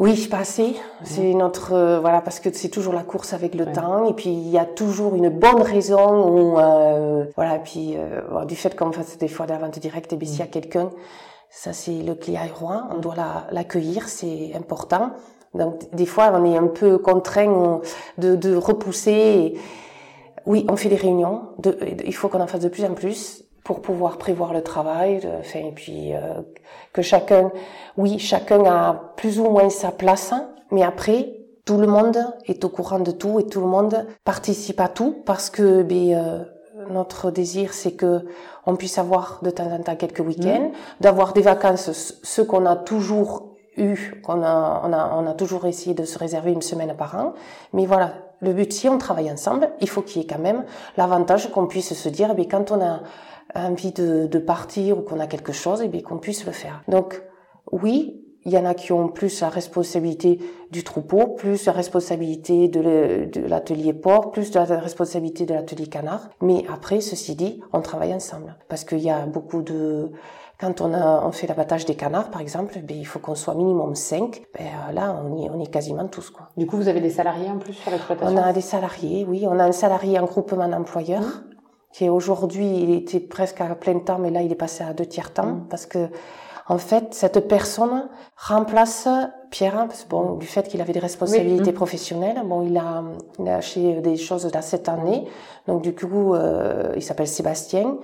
oui, 0.02 0.28
pas 0.32 0.40
assez. 0.40 0.76
C'est 1.04 1.36
notre 1.36 1.74
euh, 1.74 2.00
voilà 2.00 2.22
parce 2.22 2.40
que 2.40 2.52
c'est 2.52 2.70
toujours 2.70 2.92
la 2.92 3.04
course 3.04 3.34
avec 3.34 3.54
le 3.54 3.72
temps 3.72 4.10
et 4.10 4.14
puis 4.14 4.32
il 4.32 4.50
y 4.50 4.58
a 4.58 4.66
toujours 4.66 5.14
une 5.14 5.30
bonne 5.30 5.62
raison 5.62 6.28
ou 6.28 6.58
euh, 6.58 7.26
voilà 7.36 7.60
puis 7.60 7.94
euh, 7.98 8.44
du 8.46 8.56
fait 8.56 8.76
qu'on 8.76 8.92
fasse 8.92 9.20
des 9.20 9.28
fois 9.28 9.46
de 9.46 9.52
la 9.52 9.60
vente 9.60 9.78
directe 9.78 10.12
et 10.12 10.16
bien 10.16 10.28
s'il 10.28 10.40
y 10.40 10.42
a 10.42 10.46
mm. 10.46 10.50
quelqu'un, 10.50 10.90
ça 11.52 11.72
c'est 11.72 12.02
le 12.02 12.16
client 12.16 12.42
est 12.44 12.52
roi, 12.52 12.88
on 12.90 12.98
doit 12.98 13.14
l'accueillir, 13.52 14.10
c'est 14.10 14.54
important. 14.56 15.12
Donc 15.54 15.94
des 15.94 16.08
fois 16.08 16.32
on 16.34 16.52
est 16.52 16.58
un 16.58 16.66
peu 16.66 16.98
contraint 16.98 17.82
de, 18.18 18.36
de 18.36 18.56
repousser. 18.56 19.54
Oui, 20.48 20.66
on 20.68 20.78
fait 20.78 20.90
des 20.90 20.96
réunions. 20.96 21.50
De, 21.60 21.78
il 22.04 22.16
faut 22.16 22.28
qu'on 22.28 22.42
en 22.42 22.48
fasse 22.48 22.62
de 22.62 22.70
plus 22.70 22.86
en 22.86 22.96
plus 22.96 23.44
pour 23.64 23.82
pouvoir 23.82 24.18
prévoir 24.18 24.54
le 24.54 24.62
travail, 24.62 25.22
enfin, 25.40 25.60
et 25.60 25.72
puis 25.72 26.14
euh, 26.14 26.42
que 26.94 27.02
chacun, 27.02 27.52
oui, 27.98 28.20
chacun 28.20 28.64
a 28.66 29.14
plus 29.18 29.40
ou 29.40 29.50
moins 29.50 29.70
sa 29.70 29.92
place, 29.92 30.34
mais 30.72 30.84
après, 30.84 31.38
tout 31.66 31.78
le 31.78 31.88
monde 31.88 32.18
est 32.46 32.64
au 32.66 32.70
courant 32.70 33.00
de 33.00 33.12
tout 33.12 33.40
et 33.40 33.46
tout 33.46 33.62
le 33.62 33.68
monde 33.68 34.08
participe 34.24 34.80
à 34.80 34.88
tout 34.88 35.22
parce 35.26 35.50
que 35.50 35.84
ben, 35.84 36.14
euh, 36.14 36.44
notre 36.90 37.30
désir, 37.30 37.74
c'est 37.74 37.92
que 37.92 38.26
on 38.66 38.76
puisse 38.76 38.98
avoir 38.98 39.40
de 39.44 39.52
temps 39.52 39.72
en 39.72 39.80
temps 39.80 39.96
quelques 39.96 40.20
week-ends, 40.20 40.70
mmh. 40.70 41.02
d'avoir 41.02 41.34
des 41.34 41.42
vacances, 41.42 42.20
ce 42.24 42.42
qu'on 42.42 42.66
a 42.66 42.76
toujours 42.76 43.52
eu, 43.78 44.22
qu'on 44.24 44.44
a, 44.44 44.82
on 44.84 44.94
a, 44.94 45.16
on 45.16 45.28
a 45.28 45.34
toujours 45.34 45.66
essayé 45.66 45.96
de 45.96 46.04
se 46.04 46.18
réserver 46.18 46.52
une 46.52 46.62
semaine 46.62 46.96
par 46.96 47.16
an. 47.16 47.34
Mais 47.74 47.86
voilà, 47.86 48.14
le 48.42 48.54
but, 48.54 48.72
si 48.74 48.90
on 48.90 48.98
travaille 48.98 49.32
ensemble, 49.32 49.70
il 49.80 49.90
faut 49.90 50.02
qu'il 50.02 50.22
y 50.22 50.26
ait 50.26 50.28
quand 50.28 50.42
même 50.42 50.66
l'avantage 50.98 51.50
qu'on 51.52 51.68
puisse 51.68 51.94
se 51.94 52.10
dire, 52.10 52.34
mais 52.36 52.48
quand 52.48 52.72
on 52.72 52.82
a 52.82 53.02
envie 53.56 53.92
de, 53.92 54.28
de 54.28 54.40
partir 54.40 54.98
ou 54.98 55.02
qu'on 55.02 55.20
a 55.20 55.28
quelque 55.28 55.52
chose, 55.54 55.82
et 55.82 55.88
bien 55.88 56.02
qu'on 56.02 56.18
puisse 56.18 56.46
le 56.46 56.52
faire. 56.52 56.84
Donc 56.88 57.22
oui, 57.72 58.22
il 58.44 58.52
y 58.52 58.58
en 58.58 58.66
a 58.66 58.74
qui 58.74 58.92
ont 58.92 59.08
plus 59.08 59.42
la 59.42 59.50
responsabilité 59.50 60.40
du 60.72 60.84
troupeau, 60.84 61.28
plus 61.28 61.66
la 61.66 61.74
responsabilité 61.74 62.68
de 62.70 63.30
l'atelier 63.48 63.94
porc, 63.94 64.32
plus 64.32 64.54
la 64.54 64.64
responsabilité 64.64 65.46
de 65.46 65.54
l'atelier 65.54 65.88
canard. 65.88 66.30
Mais 66.42 66.66
après, 66.72 67.02
ceci 67.02 67.36
dit, 67.36 67.62
on 67.72 67.82
travaille 67.82 68.14
ensemble. 68.14 68.58
Parce 68.68 68.84
qu'il 68.84 69.00
y 69.00 69.10
a 69.10 69.26
beaucoup 69.26 69.62
de... 69.62 70.12
Quand 70.60 70.80
on, 70.80 70.94
a, 70.94 71.26
on 71.26 71.32
fait 71.32 71.48
l'abattage 71.48 71.86
des 71.86 71.96
canards, 71.96 72.30
par 72.30 72.40
exemple, 72.40 72.80
ben, 72.84 72.96
il 72.96 73.06
faut 73.06 73.18
qu'on 73.18 73.34
soit 73.34 73.56
minimum 73.56 73.96
5. 73.96 74.44
Ben, 74.58 74.94
là, 74.94 75.20
on, 75.24 75.36
y, 75.36 75.50
on 75.50 75.60
est 75.60 75.72
quasiment 75.72 76.08
tous. 76.08 76.30
Quoi. 76.30 76.50
Du 76.56 76.68
coup, 76.68 76.78
vous 76.78 76.88
avez 76.88 77.02
des 77.02 77.10
salariés 77.10 77.50
en 77.50 77.58
plus 77.58 77.74
sur 77.74 77.90
l'exploitation? 77.90 78.36
On 78.36 78.42
a 78.42 78.54
des 78.54 78.62
salariés, 78.62 79.26
oui. 79.28 79.46
On 79.48 79.58
a 79.58 79.66
un 79.66 79.72
salarié 79.72 80.20
en 80.20 80.26
groupement 80.26 80.68
d'employeurs. 80.68 81.22
Mmh 81.22 81.51
qui 81.92 82.06
est 82.06 82.10
aujourd'hui, 82.10 82.68
il 82.68 82.94
était 82.94 83.20
presque 83.20 83.62
à 83.62 83.76
plein 83.76 84.00
temps, 84.00 84.18
mais 84.20 84.30
là, 84.30 84.42
il 84.42 84.52
est 84.52 84.56
passé 84.56 84.84
à 84.84 84.94
deux 84.94 85.06
tiers 85.06 85.34
temps, 85.34 85.46
mm. 85.46 85.68
parce 85.70 85.86
que, 85.86 86.08
en 86.68 86.78
fait, 86.78 87.14
cette 87.14 87.48
personne 87.48 88.08
remplace 88.38 89.08
Pierre, 89.50 89.86
parce 89.88 90.06
bon, 90.08 90.36
du 90.36 90.48
fait 90.48 90.68
qu'il 90.70 90.80
avait 90.80 90.94
des 90.94 91.00
responsabilités 91.00 91.72
mm. 91.72 91.76
professionnelles, 91.76 92.42
bon, 92.46 92.62
il 92.62 92.78
a, 92.78 93.04
il 93.40 93.50
a 93.50 93.58
acheté 93.58 94.00
des 94.02 94.18
choses 94.18 94.46
dans 94.46 94.62
cette 94.62 94.88
année, 94.88 95.26
donc 95.68 95.82
du 95.82 95.94
coup, 95.94 96.34
euh, 96.34 96.94
il 96.96 97.04
s'appelle 97.04 97.28
Sébastien, 97.28 97.98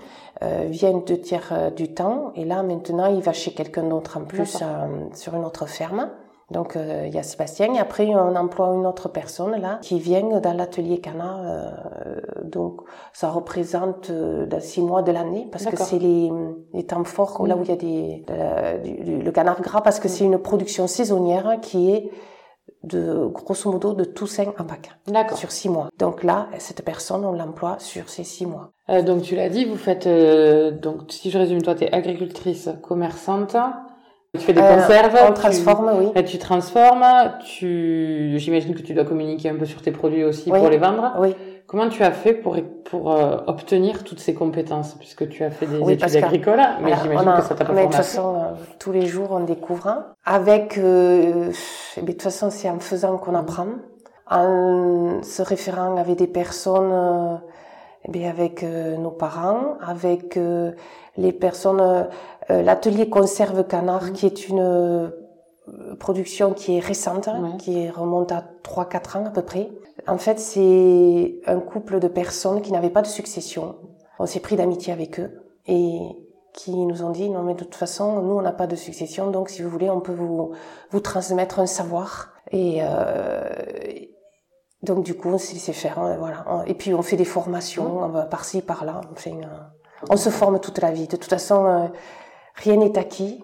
euh, 0.44 0.68
vient 0.70 0.94
deux 0.94 1.20
tiers 1.20 1.50
euh, 1.52 1.70
du 1.72 1.94
temps, 1.94 2.32
et 2.36 2.46
là, 2.46 2.62
maintenant, 2.62 3.08
il 3.08 3.22
va 3.22 3.34
chez 3.34 3.52
quelqu'un 3.52 3.84
d'autre 3.84 4.18
en 4.18 4.26
plus, 4.26 4.58
euh, 4.62 4.88
sur 5.16 5.34
une 5.36 5.44
autre 5.44 5.66
ferme. 5.66 6.10
Donc 6.52 6.78
euh, 6.78 7.04
il 7.06 7.14
y 7.14 7.18
a 7.18 7.24
Sébastien 7.24 7.74
et 7.74 7.80
après 7.80 8.08
on 8.08 8.36
emploie 8.36 8.74
une 8.74 8.86
autre 8.86 9.10
personne 9.10 9.60
là 9.60 9.80
qui 9.82 10.00
vient 10.00 10.40
dans 10.40 10.54
l'atelier 10.54 11.00
Cana. 11.00 11.40
Euh, 11.44 12.22
donc 12.46 12.82
ça 13.12 13.30
représente 13.30 14.10
euh, 14.12 14.48
six 14.62 14.82
mois 14.82 15.02
de 15.02 15.12
l'année 15.12 15.48
parce 15.52 15.66
que 15.66 15.76
c'est 15.76 16.00
les, 16.00 16.32
les 16.74 16.86
temps 16.86 17.04
forts 17.04 17.46
là 17.46 17.58
où 17.58 17.64
il 17.64 17.70
y 17.70 17.72
a 17.72 17.76
des 17.76 18.24
le 18.30 19.30
canard 19.32 19.62
gras 19.62 19.82
parce 19.82 20.00
que 20.00 20.08
c'est 20.08 20.24
une 20.24 20.38
production 20.38 20.88
saisonnière 20.88 21.58
qui 21.62 21.92
est 21.92 22.12
de 22.84 23.28
grosso 23.28 23.70
modo 23.70 23.94
de 23.94 24.06
Toussaint 24.06 24.54
à 24.58 24.64
Pâques 24.64 24.92
sur 25.36 25.52
six 25.52 25.68
mois. 25.68 25.90
Donc 25.98 26.24
là, 26.24 26.48
cette 26.60 26.86
personne, 26.86 27.26
on 27.26 27.34
l'emploie 27.34 27.78
sur 27.80 28.08
ces 28.08 28.24
six 28.24 28.46
mois. 28.46 28.72
donc 29.06 29.24
tu 29.24 29.36
l'as 29.36 29.50
dit, 29.50 29.66
vous 29.66 29.76
faites 29.76 30.08
donc 30.80 31.02
si 31.10 31.30
je 31.30 31.38
résume, 31.38 31.62
toi 31.62 31.76
tu 31.76 31.84
es 31.84 31.94
agricultrice, 31.94 32.70
commerçante, 32.82 33.58
tu 34.38 34.46
fais 34.46 34.54
des 34.54 34.62
euh, 34.62 34.76
conserves. 34.76 35.18
On 35.30 35.34
transforme, 35.34 35.92
oui. 36.00 36.12
Et 36.16 36.24
tu 36.24 36.38
transformes. 36.38 37.06
Tu, 37.46 38.36
j'imagine 38.38 38.74
que 38.76 38.82
tu 38.82 38.94
dois 38.94 39.06
communiquer 39.06 39.50
un 39.50 39.56
peu 39.56 39.66
sur 39.66 39.82
tes 39.82 39.92
produits 39.92 40.24
aussi 40.24 40.50
pour 40.50 40.70
les 40.70 40.78
vendre. 40.78 41.14
Oui. 41.20 41.36
Comment 41.68 41.90
tu 41.90 42.02
as 42.02 42.12
fait 42.12 42.34
pour 42.34 42.56
pour 42.86 43.12
euh, 43.12 43.40
obtenir 43.48 44.06
toutes 44.06 44.22
ces 44.22 44.34
compétences? 44.34 44.96
Puisque 44.96 45.28
tu 45.28 45.44
as 45.44 45.52
fait 45.52 45.66
des 45.66 45.92
études 45.92 46.16
agricoles, 46.16 46.62
mais 46.82 46.94
j'imagine 47.02 47.34
que 47.36 47.42
ça 47.44 47.56
t'a 47.56 47.66
pas 47.66 47.74
mais 47.74 47.82
De 47.82 47.88
toute 47.88 47.96
façon, 47.96 48.36
euh, 48.36 48.40
tous 48.80 48.94
les 48.94 49.06
jours 49.06 49.32
on 49.32 49.42
découvre. 49.42 50.16
Avec, 50.26 50.78
euh, 50.78 51.52
eh 51.98 52.02
de 52.02 52.12
toute 52.12 52.22
façon, 52.22 52.50
c'est 52.50 52.70
en 52.70 52.80
faisant 52.80 53.18
qu'on 53.18 53.36
apprend, 53.36 53.68
en 54.32 55.22
se 55.24 55.42
référant 55.42 55.98
avec 55.98 56.16
des 56.16 56.28
personnes, 56.28 57.42
eh 58.14 58.28
avec 58.28 58.64
nos 58.64 59.12
parents, 59.12 59.78
avec 59.86 60.38
les 61.18 61.32
personnes 61.32 61.82
euh, 61.82 62.04
l'atelier 62.50 63.10
conserve 63.10 63.66
canard, 63.68 64.14
qui 64.14 64.26
est 64.26 64.48
une 64.48 65.12
production 66.00 66.54
qui 66.54 66.78
est 66.78 66.80
récente, 66.80 67.30
qui 67.60 67.90
remonte 67.90 68.32
à 68.32 68.44
3-4 68.64 69.18
ans 69.18 69.26
à 69.26 69.30
peu 69.30 69.42
près. 69.42 69.70
En 70.08 70.18
fait, 70.18 70.40
c'est 70.40 71.42
un 71.46 71.60
couple 71.60 72.00
de 72.00 72.08
personnes 72.08 72.62
qui 72.62 72.72
n'avaient 72.72 72.90
pas 72.90 73.02
de 73.02 73.08
succession. 73.08 73.76
On 74.20 74.26
s'est 74.26 74.40
pris 74.40 74.56
d'amitié 74.56 74.94
avec 74.94 75.20
eux 75.20 75.32
et 75.68 76.00
qui 76.54 76.72
nous 76.72 77.04
ont 77.04 77.12
dit 77.12 77.30
non 77.30 77.44
mais 77.44 77.54
de 77.54 77.60
toute 77.60 77.76
façon 77.76 78.22
nous 78.24 78.34
on 78.34 78.42
n'a 78.42 78.52
pas 78.52 78.66
de 78.66 78.76
succession 78.76 79.30
donc 79.30 79.50
si 79.50 79.62
vous 79.62 79.70
voulez 79.70 79.92
on 79.92 80.02
peut 80.02 80.14
vous 80.14 80.54
vous 80.90 81.00
transmettre 81.00 81.60
un 81.60 81.68
savoir. 81.68 82.34
Et 82.52 82.80
euh, 82.82 83.44
donc 84.82 85.04
du 85.04 85.14
coup 85.14 85.30
on 85.30 85.38
s'est 85.38 85.54
laissé 85.54 85.74
faire 85.74 86.00
hein, 86.00 86.16
voilà. 86.18 86.46
Et 86.66 86.74
puis 86.74 86.94
on 86.94 87.02
fait 87.04 87.18
des 87.18 87.26
formations 87.26 88.12
par-ci 88.32 88.62
par-là 88.62 89.02
on 89.12 89.16
fait 89.16 89.36
on 90.10 90.18
se 90.18 90.30
forme 90.30 90.60
toute 90.60 90.80
la 90.80 90.92
vie. 90.92 91.08
De 91.08 91.16
toute 91.16 91.30
façon 91.30 91.66
euh, 91.66 91.88
rien 92.58 92.78
n'est 92.78 92.98
acquis 92.98 93.44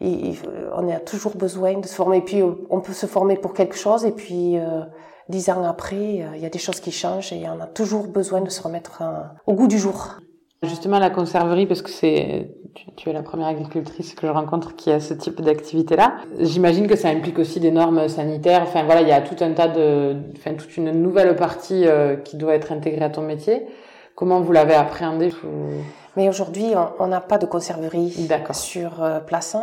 et, 0.00 0.34
on 0.76 0.88
a 0.88 1.00
toujours 1.00 1.36
besoin 1.36 1.78
de 1.78 1.86
se 1.86 1.94
former 1.94 2.18
et 2.18 2.22
puis 2.22 2.42
on 2.42 2.80
peut 2.80 2.92
se 2.92 3.06
former 3.06 3.36
pour 3.36 3.54
quelque 3.54 3.76
chose 3.76 4.04
et 4.04 4.12
puis 4.12 4.58
euh, 4.58 4.82
dix 5.28 5.48
ans 5.48 5.64
après 5.64 5.96
il 6.36 6.40
y 6.40 6.46
a 6.46 6.50
des 6.50 6.58
choses 6.58 6.80
qui 6.80 6.92
changent 6.92 7.32
et 7.32 7.44
on 7.48 7.60
a 7.60 7.66
toujours 7.66 8.06
besoin 8.06 8.40
de 8.42 8.50
se 8.50 8.62
remettre 8.62 9.02
au 9.46 9.54
goût 9.54 9.68
du 9.68 9.78
jour 9.78 10.16
Justement, 10.62 10.98
la 10.98 11.10
conserverie, 11.10 11.66
parce 11.66 11.82
que 11.82 11.90
c'est, 11.90 12.50
tu, 12.96 13.10
es 13.10 13.12
la 13.12 13.22
première 13.22 13.48
agricultrice 13.48 14.14
que 14.14 14.26
je 14.26 14.32
rencontre 14.32 14.74
qui 14.74 14.90
a 14.90 15.00
ce 15.00 15.12
type 15.12 15.42
d'activité-là. 15.42 16.16
J'imagine 16.40 16.86
que 16.86 16.96
ça 16.96 17.08
implique 17.08 17.38
aussi 17.38 17.60
des 17.60 17.70
normes 17.70 18.08
sanitaires. 18.08 18.62
Enfin, 18.62 18.84
voilà, 18.84 19.02
il 19.02 19.08
y 19.08 19.12
a 19.12 19.20
tout 19.20 19.36
un 19.44 19.52
tas 19.52 19.68
de, 19.68 20.16
enfin, 20.36 20.54
toute 20.54 20.74
une 20.78 20.90
nouvelle 20.90 21.36
partie 21.36 21.86
euh, 21.86 22.16
qui 22.16 22.38
doit 22.38 22.54
être 22.54 22.72
intégrée 22.72 23.04
à 23.04 23.10
ton 23.10 23.20
métier. 23.20 23.66
Comment 24.14 24.40
vous 24.40 24.52
l'avez 24.52 24.74
appréhendé 24.74 25.30
Mais 26.16 26.28
aujourd'hui, 26.28 26.72
on 26.98 27.06
n'a 27.08 27.20
pas 27.20 27.38
de 27.38 27.46
conserverie 27.46 28.28
sur 28.52 29.02
euh, 29.02 29.20
place. 29.20 29.56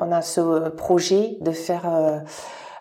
On 0.00 0.12
a 0.12 0.22
ce 0.22 0.68
projet 0.70 1.36
de 1.40 1.52
faire 1.52 1.82
euh, 1.88 2.18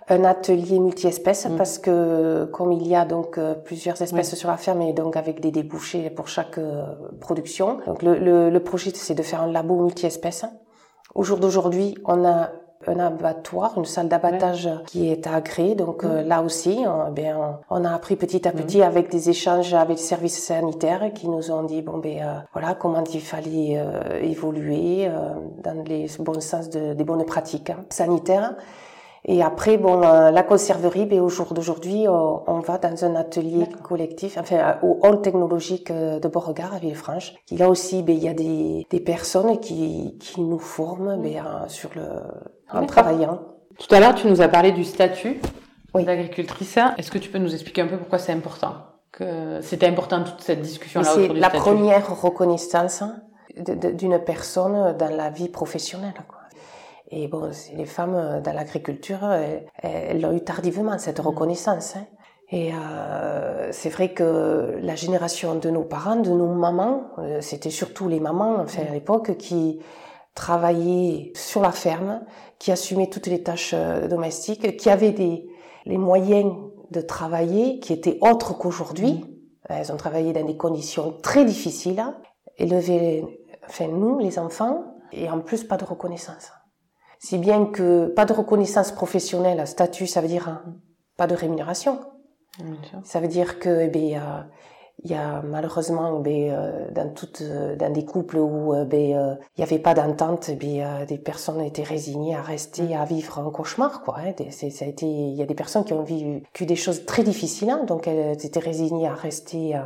un 0.09 0.23
atelier 0.23 0.79
multi-espèces 0.79 1.45
mm. 1.47 1.55
parce 1.55 1.77
que 1.77 2.45
comme 2.51 2.71
il 2.71 2.87
y 2.87 2.95
a 2.95 3.05
donc 3.05 3.37
euh, 3.37 3.53
plusieurs 3.53 4.01
espèces 4.01 4.35
sur 4.35 4.49
la 4.49 4.57
ferme 4.57 4.81
et 4.81 4.93
donc 4.93 5.15
avec 5.15 5.39
des 5.39 5.51
débouchés 5.51 6.09
pour 6.09 6.27
chaque 6.27 6.57
euh, 6.57 6.83
production. 7.21 7.79
Donc 7.85 8.01
le, 8.01 8.17
le, 8.17 8.49
le 8.49 8.59
projet 8.59 8.91
c'est 8.93 9.15
de 9.15 9.23
faire 9.23 9.41
un 9.41 9.51
labo 9.51 9.75
multi-espèces. 9.81 10.45
Au 11.15 11.23
jour 11.23 11.39
d'aujourd'hui, 11.39 11.95
on 12.05 12.25
a 12.25 12.49
un 12.87 12.99
abattoir, 12.99 13.73
une 13.77 13.85
salle 13.85 14.07
d'abattage 14.07 14.69
qui 14.87 15.11
est 15.11 15.27
agréée. 15.27 15.75
Donc 15.75 16.03
euh, 16.03 16.23
mm. 16.23 16.27
là 16.27 16.41
aussi, 16.41 16.79
on, 16.85 17.11
ben, 17.11 17.59
on, 17.69 17.83
a 17.85 17.93
appris 17.93 18.15
petit 18.15 18.47
à 18.47 18.51
petit 18.51 18.79
mm. 18.79 18.83
avec 18.83 19.11
des 19.11 19.29
échanges 19.29 19.73
avec 19.73 19.97
les 19.97 20.03
services 20.03 20.41
sanitaires 20.43 21.11
qui 21.13 21.27
nous 21.27 21.51
ont 21.51 21.63
dit 21.63 21.81
bon 21.81 21.97
ben 21.97 22.45
voilà 22.53 22.75
comment 22.75 23.03
il 23.03 23.21
fallait 23.21 23.81
évoluer 24.21 25.09
dans 25.63 25.83
les 25.85 26.07
bons 26.19 26.39
sens 26.39 26.69
de, 26.69 26.93
des 26.93 27.03
bonnes 27.03 27.25
pratiques 27.25 27.69
hein, 27.69 27.85
sanitaires. 27.89 28.55
Et 29.25 29.43
après, 29.43 29.77
bon, 29.77 30.01
euh, 30.03 30.31
la 30.31 30.43
conserverie, 30.43 31.05
ben, 31.05 31.19
au 31.19 31.29
jour 31.29 31.53
d'aujourd'hui, 31.53 32.07
euh, 32.07 32.11
on 32.11 32.59
va 32.59 32.77
dans 32.77 33.05
un 33.05 33.15
atelier 33.15 33.65
collectif, 33.83 34.37
enfin, 34.37 34.55
euh, 34.55 34.73
au 34.81 34.99
hall 35.03 35.21
technologique 35.21 35.91
de 35.91 36.27
Beauregard 36.27 36.73
à 36.73 36.79
Villefranche. 36.79 37.33
Et 37.51 37.57
là 37.57 37.69
aussi, 37.69 38.01
ben, 38.01 38.15
il 38.15 38.23
y 38.23 38.29
a 38.29 38.33
des, 38.33 38.87
des 38.89 38.99
personnes 38.99 39.59
qui, 39.59 40.17
qui 40.19 40.41
nous 40.41 40.59
forment 40.59 41.21
ben, 41.21 41.43
sur 41.67 41.89
le, 41.95 42.03
en 42.71 42.85
travaillant. 42.85 43.39
Tout 43.77 43.93
à 43.93 43.99
l'heure, 43.99 44.15
tu 44.15 44.27
nous 44.27 44.41
as 44.41 44.47
parlé 44.47 44.71
du 44.71 44.83
statut 44.83 45.39
oui. 45.93 46.05
d'agricultrice. 46.05 46.77
Est-ce 46.97 47.11
que 47.11 47.17
tu 47.17 47.29
peux 47.29 47.39
nous 47.39 47.53
expliquer 47.53 47.81
un 47.81 47.87
peu 47.87 47.97
pourquoi 47.97 48.19
c'est 48.19 48.33
important 48.33 48.73
que 49.11 49.59
c'était 49.61 49.87
important 49.87 50.23
toute 50.23 50.41
cette 50.41 50.61
discussion-là 50.61 51.09
C'est 51.13 51.27
la 51.29 51.49
première 51.49 52.21
reconnaissance 52.21 53.03
d'une 53.57 54.19
personne 54.19 54.95
dans 54.97 55.15
la 55.15 55.29
vie 55.29 55.49
professionnelle. 55.49 56.13
Quoi. 56.27 56.38
Et 57.11 57.27
bon, 57.27 57.49
les 57.75 57.85
femmes 57.85 58.15
euh, 58.15 58.41
dans 58.41 58.53
l'agriculture, 58.53 59.19
euh, 59.23 59.59
elles 59.81 60.21
l'ont 60.21 60.35
eu 60.35 60.43
tardivement, 60.43 60.97
cette 60.99 61.19
mm. 61.19 61.27
reconnaissance. 61.27 61.95
Hein. 61.95 62.05
Et 62.51 62.71
euh, 62.73 63.69
c'est 63.71 63.89
vrai 63.89 64.13
que 64.13 64.77
la 64.81 64.95
génération 64.95 65.55
de 65.55 65.69
nos 65.69 65.83
parents, 65.83 66.15
de 66.15 66.29
nos 66.29 66.47
mamans, 66.47 67.11
euh, 67.19 67.41
c'était 67.41 67.69
surtout 67.69 68.07
les 68.07 68.19
mamans, 68.19 68.57
enfin 68.59 68.83
à 68.87 68.91
mm. 68.91 68.93
l'époque, 68.93 69.37
qui 69.37 69.79
travaillaient 70.35 71.31
sur 71.35 71.61
la 71.61 71.71
ferme, 71.71 72.21
qui 72.59 72.71
assumaient 72.71 73.09
toutes 73.09 73.27
les 73.27 73.43
tâches 73.43 73.73
domestiques, 74.09 74.77
qui 74.77 74.89
avaient 74.89 75.11
des, 75.11 75.49
les 75.85 75.97
moyens 75.97 76.53
de 76.91 77.01
travailler 77.01 77.79
qui 77.79 77.93
étaient 77.93 78.17
autres 78.21 78.57
qu'aujourd'hui. 78.57 79.13
Mm. 79.13 79.25
Elles 79.69 79.91
ont 79.91 79.97
travaillé 79.97 80.33
dans 80.33 80.45
des 80.45 80.57
conditions 80.57 81.15
très 81.21 81.45
difficiles, 81.45 82.03
élevé, 82.57 83.23
enfin 83.67 83.87
nous, 83.87 84.17
les 84.19 84.39
enfants, 84.39 84.95
et 85.11 85.29
en 85.29 85.39
plus 85.39 85.63
pas 85.63 85.77
de 85.77 85.85
reconnaissance. 85.85 86.51
Si 87.19 87.37
bien 87.37 87.65
que 87.65 88.07
pas 88.07 88.25
de 88.25 88.33
reconnaissance 88.33 88.91
professionnelle, 88.91 89.65
statut, 89.67 90.07
ça 90.07 90.21
veut 90.21 90.27
dire 90.27 90.47
hein, 90.47 90.63
pas 91.17 91.27
de 91.27 91.35
rémunération. 91.35 91.99
Ça 93.03 93.19
veut 93.19 93.27
dire 93.27 93.59
que 93.59 93.81
eh 93.81 93.87
bien, 93.87 94.49
il 95.03 95.11
y 95.11 95.13
a 95.13 95.41
malheureusement 95.41 96.19
ben, 96.19 96.51
euh, 96.51 96.91
dans 96.91 97.13
toutes 97.13 97.41
dans 97.43 97.91
des 97.91 98.05
couples 98.05 98.37
où 98.37 98.73
euh, 98.73 98.85
ben, 98.85 99.15
euh, 99.15 99.35
il 99.55 99.61
n'y 99.61 99.63
avait 99.63 99.79
pas 99.79 99.93
d'entente 99.93 100.51
ben, 100.51 101.05
des 101.05 101.17
personnes 101.17 101.61
étaient 101.61 101.83
résignées 101.83 102.35
à 102.35 102.41
rester 102.41 102.95
à 102.95 103.05
vivre 103.05 103.39
un 103.39 103.49
cauchemar 103.49 104.01
quoi 104.01 104.17
hein. 104.19 104.33
ça 104.49 104.85
a 104.85 104.87
été 104.87 105.05
il 105.05 105.35
y 105.35 105.41
a 105.41 105.45
des 105.45 105.55
personnes 105.55 105.85
qui 105.85 105.93
ont 105.93 106.03
vécu 106.03 106.65
des 106.65 106.75
choses 106.75 107.05
très 107.05 107.23
difficiles 107.23 107.69
hein. 107.69 107.85
donc 107.85 108.07
elles 108.07 108.45
étaient 108.45 108.59
résignées 108.59 109.07
à 109.07 109.13
rester 109.13 109.79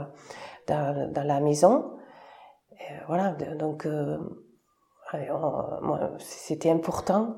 dans, 0.67 1.12
dans 1.12 1.24
la 1.24 1.39
maison 1.39 1.91
voilà 3.08 3.36
donc 3.60 3.88
c'était 6.19 6.69
important. 6.69 7.38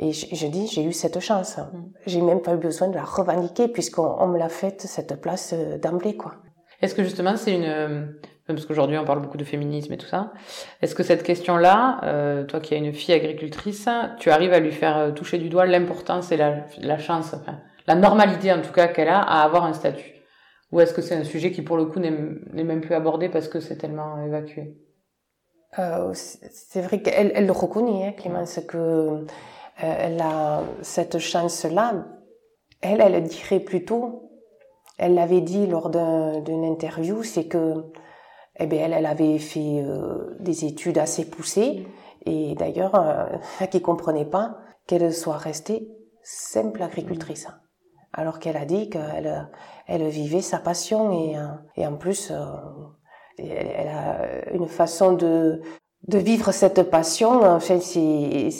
Et 0.00 0.12
je, 0.12 0.46
dis, 0.46 0.68
j'ai 0.68 0.84
eu 0.84 0.92
cette 0.92 1.18
chance. 1.18 1.58
Mm. 1.58 1.92
J'ai 2.06 2.20
même 2.20 2.40
pas 2.40 2.54
eu 2.54 2.58
besoin 2.58 2.88
de 2.88 2.94
la 2.94 3.02
revendiquer 3.02 3.66
puisqu'on 3.68 4.28
me 4.28 4.38
l'a 4.38 4.48
faite 4.48 4.82
cette 4.82 5.20
place 5.20 5.52
euh, 5.56 5.76
d'emblée, 5.78 6.16
quoi. 6.16 6.34
Est-ce 6.80 6.94
que 6.94 7.02
justement 7.02 7.36
c'est 7.36 7.56
une 7.56 7.64
euh, 7.64 8.06
parce 8.46 8.64
qu'aujourd'hui 8.64 8.96
on 8.96 9.04
parle 9.04 9.20
beaucoup 9.20 9.36
de 9.36 9.42
féminisme 9.42 9.92
et 9.92 9.96
tout 9.96 10.06
ça. 10.06 10.32
Est-ce 10.80 10.94
que 10.94 11.02
cette 11.02 11.24
question-là, 11.24 12.00
euh, 12.04 12.44
toi 12.44 12.60
qui 12.60 12.74
as 12.74 12.76
une 12.76 12.92
fille 12.92 13.14
agricultrice, 13.14 13.88
tu 14.20 14.30
arrives 14.30 14.52
à 14.52 14.60
lui 14.60 14.70
faire 14.70 15.12
toucher 15.14 15.38
du 15.38 15.48
doigt 15.48 15.66
l'importance 15.66 16.30
et 16.30 16.36
la, 16.36 16.64
la 16.80 16.98
chance, 16.98 17.34
enfin 17.34 17.58
la 17.88 17.96
normalité 17.96 18.52
en 18.52 18.62
tout 18.62 18.72
cas 18.72 18.86
qu'elle 18.86 19.08
a 19.08 19.20
à 19.20 19.42
avoir 19.42 19.64
un 19.64 19.72
statut? 19.72 20.14
Ou 20.70 20.80
est-ce 20.80 20.94
que 20.94 21.02
c'est 21.02 21.16
un 21.16 21.24
sujet 21.24 21.50
qui 21.50 21.62
pour 21.62 21.76
le 21.76 21.86
coup 21.86 21.98
n'est 21.98 22.64
même 22.64 22.80
plus 22.80 22.94
abordé 22.94 23.28
parce 23.28 23.48
que 23.48 23.58
c'est 23.58 23.76
tellement 23.76 24.22
évacué? 24.24 24.76
Euh, 25.78 26.12
c'est 26.14 26.80
vrai 26.80 27.02
qu'elle 27.02 27.32
elle 27.34 27.46
le 27.46 27.52
reconnaît, 27.52 28.06
hein, 28.06 28.12
Clémence, 28.12 28.60
que 28.66 28.76
euh, 28.76 29.26
elle 29.76 30.20
a 30.20 30.62
cette 30.82 31.18
chance-là. 31.18 32.06
Elle, 32.80 33.00
elle 33.00 33.22
dirait 33.24 33.60
plutôt, 33.60 34.30
elle 34.98 35.14
l'avait 35.14 35.40
dit 35.40 35.66
lors 35.66 35.90
d'une 35.90 36.64
interview, 36.64 37.22
c'est 37.22 37.46
que, 37.46 37.84
eh 38.58 38.66
bien, 38.66 38.84
elle, 38.84 38.92
elle 38.92 39.06
avait 39.06 39.38
fait 39.38 39.82
euh, 39.82 40.36
des 40.40 40.64
études 40.64 40.98
assez 40.98 41.24
poussées, 41.24 41.86
et 42.26 42.54
d'ailleurs, 42.56 42.94
euh, 42.94 43.66
qui 43.70 43.80
comprenait 43.80 44.24
pas 44.24 44.58
qu'elle 44.86 45.12
soit 45.14 45.38
restée 45.38 45.88
simple 46.22 46.82
agricultrice. 46.82 47.46
Alors 48.12 48.38
qu'elle 48.38 48.56
a 48.56 48.64
dit 48.64 48.90
qu'elle 48.90 49.48
elle 49.86 50.08
vivait 50.08 50.40
sa 50.40 50.58
passion 50.58 51.12
et, 51.12 51.38
euh, 51.38 51.46
et 51.76 51.86
en 51.86 51.96
plus, 51.96 52.32
elle, 53.38 53.88
a 53.88 54.54
une 54.54 54.68
façon 54.68 55.12
de, 55.12 55.60
de 56.06 56.18
vivre 56.18 56.52
cette 56.52 56.82
passion. 56.90 57.42
Enfin, 57.42 57.78
c'est, 57.80 58.50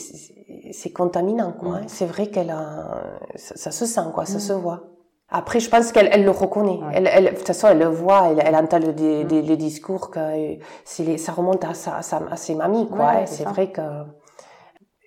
c'est 0.73 0.91
contaminant, 0.91 1.53
quoi. 1.53 1.77
Hein. 1.77 1.83
C'est 1.87 2.07
vrai 2.07 2.29
qu'elle 2.29 2.51
a, 2.51 3.03
ça, 3.37 3.71
se 3.71 3.87
sent, 3.87 4.01
quoi, 4.15 4.25
ça 4.25 4.41
se 4.41 4.53
voit. 4.53 4.85
Après, 5.31 5.61
je 5.61 5.69
pense 5.69 5.93
qu'elle 5.93 6.09
elle 6.11 6.25
le 6.25 6.31
reconnaît. 6.31 6.81
Elle, 6.95 7.07
elle, 7.07 7.25
de 7.27 7.37
toute 7.37 7.47
façon, 7.47 7.69
elle 7.69 7.79
le 7.79 7.89
voit, 7.89 8.29
elle, 8.31 8.43
elle 8.43 8.57
entend 8.57 8.79
le, 8.79 8.93
les, 8.93 9.57
discours 9.57 10.11
que 10.11 10.21
c'est 10.85 11.19
ça 11.19 11.33
remonte 11.33 11.65
à, 11.65 11.75
sa, 11.75 11.99
à, 11.99 12.37
ses 12.37 12.55
mamies, 12.55 12.89
quoi. 12.89 13.11
Hein. 13.11 13.27
c'est 13.27 13.45
vrai 13.45 13.71
que 13.71 13.83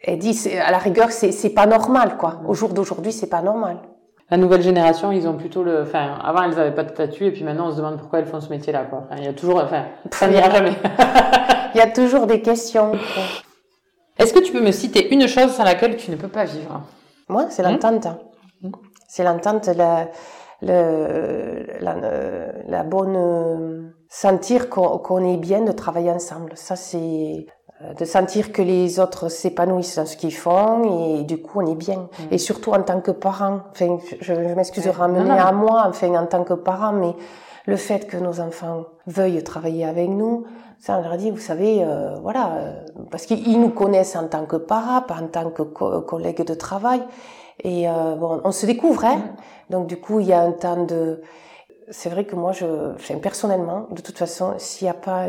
elle 0.03 0.17
dit, 0.17 0.37
à 0.59 0.71
la 0.71 0.79
rigueur, 0.79 1.11
c'est, 1.11 1.31
c'est 1.31 1.51
pas 1.51 1.65
normal, 1.65 2.17
quoi. 2.17 2.41
Au 2.47 2.53
jour 2.53 2.69
d'aujourd'hui, 2.69 3.11
c'est 3.11 3.29
pas 3.29 3.41
normal 3.41 3.77
la 4.31 4.37
nouvelle 4.37 4.61
génération, 4.61 5.11
ils 5.11 5.27
ont 5.27 5.35
plutôt 5.35 5.61
le, 5.63 5.81
enfin, 5.83 6.17
avant 6.23 6.43
elles 6.43 6.57
avaient 6.59 6.73
pas 6.73 6.83
de 6.83 6.91
statut 6.91 7.25
et 7.25 7.31
puis 7.31 7.43
maintenant 7.43 7.67
on 7.67 7.71
se 7.71 7.77
demande 7.77 7.99
pourquoi 7.99 8.19
elles 8.19 8.25
font 8.25 8.41
ce 8.41 8.49
métier-là, 8.49 8.85
quoi. 8.85 9.07
il 9.17 9.25
y 9.25 9.27
a 9.27 9.33
toujours, 9.33 9.57
enfin, 9.57 9.85
ça 10.11 10.27
n'ira 10.27 10.49
jamais. 10.49 10.73
il 11.75 11.77
y 11.77 11.81
a 11.81 11.87
toujours 11.87 12.25
des 12.25 12.41
questions. 12.41 12.93
Est-ce 14.17 14.33
que 14.33 14.39
tu 14.39 14.51
peux 14.51 14.61
me 14.61 14.71
citer 14.71 15.13
une 15.13 15.27
chose 15.27 15.51
sans 15.51 15.63
laquelle 15.65 15.97
tu 15.97 16.09
ne 16.11 16.15
peux 16.15 16.29
pas 16.29 16.45
vivre? 16.45 16.81
Moi, 17.27 17.47
c'est 17.49 17.61
l'entente. 17.61 18.07
Hmm 18.61 18.71
c'est 19.11 19.25
l'entente, 19.25 19.67
la, 19.67 20.07
le, 20.61 21.65
la, 21.81 21.95
la 22.65 22.83
bonne 22.83 23.91
sentir 24.07 24.69
qu'on 24.69 25.25
est 25.25 25.35
bien 25.35 25.61
de 25.61 25.73
travailler 25.73 26.11
ensemble. 26.11 26.53
Ça, 26.55 26.77
c'est 26.77 26.97
euh, 26.97 27.43
de 27.97 28.05
sentir 28.05 28.51
que 28.51 28.61
les 28.61 28.99
autres 28.99 29.29
s'épanouissent 29.29 29.95
dans 29.95 30.05
ce 30.05 30.15
qu'ils 30.15 30.33
font 30.35 31.17
et 31.19 31.23
du 31.23 31.41
coup 31.41 31.61
on 31.61 31.71
est 31.71 31.75
bien. 31.75 31.97
Mm. 31.97 32.23
Et 32.31 32.37
surtout 32.37 32.71
en 32.71 32.81
tant 32.83 33.01
que 33.01 33.11
parent, 33.11 33.61
enfin, 33.71 33.97
je, 34.19 34.33
je 34.33 34.53
m'excuse 34.53 34.85
de 34.85 34.89
ramener 34.89 35.31
à 35.31 35.51
moi, 35.51 35.83
enfin 35.87 36.13
en 36.15 36.25
tant 36.25 36.43
que 36.43 36.53
parent, 36.53 36.93
mais 36.93 37.13
le 37.65 37.75
fait 37.75 38.07
que 38.07 38.17
nos 38.17 38.39
enfants 38.39 38.85
veuillent 39.07 39.43
travailler 39.43 39.85
avec 39.85 40.09
nous, 40.09 40.45
ça 40.79 40.97
on 40.97 41.01
leur 41.03 41.17
dit, 41.17 41.29
vous 41.29 41.37
savez, 41.37 41.83
euh, 41.83 42.15
voilà, 42.21 42.53
euh, 42.55 42.73
parce 43.11 43.25
qu'ils 43.25 43.59
nous 43.59 43.69
connaissent 43.69 44.15
en 44.15 44.27
tant 44.27 44.45
que 44.45 44.55
parents, 44.55 45.01
pas 45.01 45.17
en 45.21 45.27
tant 45.27 45.51
que 45.51 45.61
collègues 45.61 46.43
de 46.43 46.55
travail, 46.55 47.01
et 47.63 47.87
euh, 47.87 48.15
bon, 48.15 48.41
on 48.43 48.51
se 48.51 48.65
découvre, 48.65 49.05
hein. 49.05 49.17
Mm. 49.17 49.71
Donc 49.71 49.87
du 49.87 49.97
coup, 49.97 50.19
il 50.19 50.27
y 50.27 50.33
a 50.33 50.41
un 50.41 50.51
temps 50.51 50.83
de, 50.83 51.21
c'est 51.89 52.09
vrai 52.09 52.25
que 52.25 52.35
moi, 52.35 52.51
je, 52.51 52.65
enfin, 52.95 53.19
personnellement, 53.19 53.87
de 53.91 54.01
toute 54.01 54.17
façon, 54.17 54.55
s'il 54.57 54.85
n'y 54.85 54.89
a 54.89 54.95
pas 54.95 55.27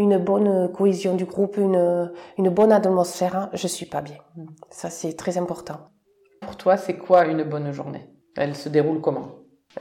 une 0.00 0.18
bonne 0.18 0.72
cohésion 0.72 1.14
du 1.14 1.26
groupe, 1.26 1.56
une, 1.58 2.10
une 2.38 2.48
bonne 2.48 2.72
atmosphère, 2.72 3.50
je 3.52 3.66
suis 3.66 3.86
pas 3.86 4.00
bien. 4.00 4.16
Ça, 4.70 4.88
c'est 4.90 5.12
très 5.12 5.36
important. 5.36 5.78
Pour 6.40 6.56
toi, 6.56 6.76
c'est 6.76 6.96
quoi 6.96 7.26
une 7.26 7.44
bonne 7.44 7.70
journée? 7.70 8.06
Elle 8.36 8.56
se 8.56 8.68
déroule 8.68 9.00
comment? 9.00 9.28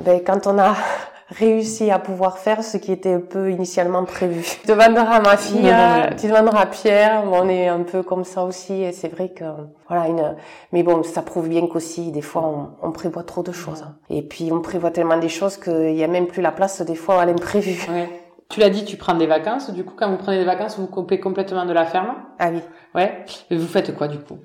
Ben, 0.03 0.21
Quand 0.23 0.45
on 0.45 0.60
a 0.60 0.75
réussi 1.29 1.89
à 1.89 1.99
pouvoir 1.99 2.38
faire 2.38 2.63
ce 2.63 2.77
qui 2.77 2.91
était 2.91 3.13
un 3.13 3.21
peu 3.21 3.49
initialement 3.51 4.03
prévu. 4.03 4.43
Tu 4.62 4.67
demanderas 4.67 5.17
à 5.17 5.21
ma 5.21 5.38
fille, 5.38 5.73
tu 6.19 6.27
demanderas 6.27 6.62
à 6.62 6.65
Pierre, 6.65 7.23
on 7.32 7.47
est 7.47 7.67
un 7.67 7.84
peu 7.84 8.03
comme 8.03 8.25
ça 8.25 8.43
aussi, 8.43 8.82
et 8.84 8.91
c'est 8.91 9.10
vrai 9.10 9.29
que, 9.29 9.45
voilà, 9.88 10.08
une, 10.08 10.36
mais 10.73 10.84
bon, 10.84 11.03
ça 11.03 11.21
prouve 11.21 11.47
bien 11.47 11.67
qu'aussi, 11.67 12.12
des 12.12 12.21
fois, 12.21 12.43
on, 12.43 12.88
on, 12.88 12.91
prévoit 12.91 13.23
trop 13.23 13.43
de 13.43 13.51
choses. 13.51 13.86
Et 14.10 14.23
puis, 14.23 14.49
on 14.51 14.60
prévoit 14.60 14.91
tellement 14.91 15.17
des 15.17 15.29
choses 15.29 15.58
qu'il 15.58 15.95
y 15.95 16.03
a 16.03 16.08
même 16.08 16.27
plus 16.27 16.41
la 16.41 16.51
place, 16.51 16.82
des 16.82 16.95
fois, 16.95 17.21
à 17.21 17.25
l'imprévu. 17.25 17.79
Ouais. 17.91 18.10
Tu 18.50 18.60
l'as 18.60 18.72
dit, 18.72 18.84
tu 18.84 18.98
prends 18.98 19.14
des 19.14 19.28
vacances. 19.28 19.70
Du 19.70 19.84
coup, 19.84 19.94
quand 19.96 20.10
vous 20.10 20.18
prenez 20.18 20.40
des 20.40 20.46
vacances, 20.46 20.80
vous 20.80 20.88
coupez 20.88 21.20
complètement 21.20 21.66
de 21.66 21.74
la 21.74 21.86
ferme? 21.86 22.16
Ah 22.40 22.50
oui. 22.52 22.62
Ouais. 22.96 23.24
Et 23.52 23.56
vous 23.56 23.68
faites 23.68 23.96
quoi, 23.96 24.08
du 24.08 24.18
coup? 24.18 24.40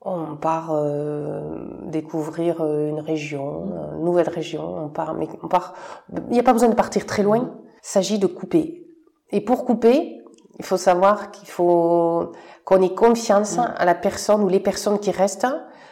On 0.00 0.34
part 0.36 0.70
euh, 0.72 1.58
découvrir 1.84 2.62
euh, 2.62 2.88
une 2.88 3.00
région, 3.00 3.70
une 3.96 4.04
nouvelle 4.04 4.30
région. 4.30 4.86
On 4.86 4.88
part, 4.88 5.14
mais 5.14 5.28
on 5.42 5.48
part. 5.48 5.74
Il 6.10 6.32
n'y 6.32 6.40
a 6.40 6.42
pas 6.42 6.54
besoin 6.54 6.70
de 6.70 6.74
partir 6.74 7.04
très 7.04 7.22
loin. 7.22 7.54
Il 7.84 7.86
s'agit 7.86 8.18
de 8.18 8.26
couper. 8.26 8.86
Et 9.30 9.42
pour 9.42 9.66
couper, 9.66 10.22
il 10.58 10.64
faut 10.64 10.78
savoir 10.78 11.30
qu'il 11.30 11.48
faut 11.48 12.32
qu'on 12.64 12.80
ait 12.80 12.94
confiance 12.94 13.58
mm. 13.58 13.74
à 13.76 13.84
la 13.84 13.94
personne 13.94 14.42
ou 14.42 14.48
les 14.48 14.60
personnes 14.60 14.98
qui 14.98 15.10
restent 15.10 15.46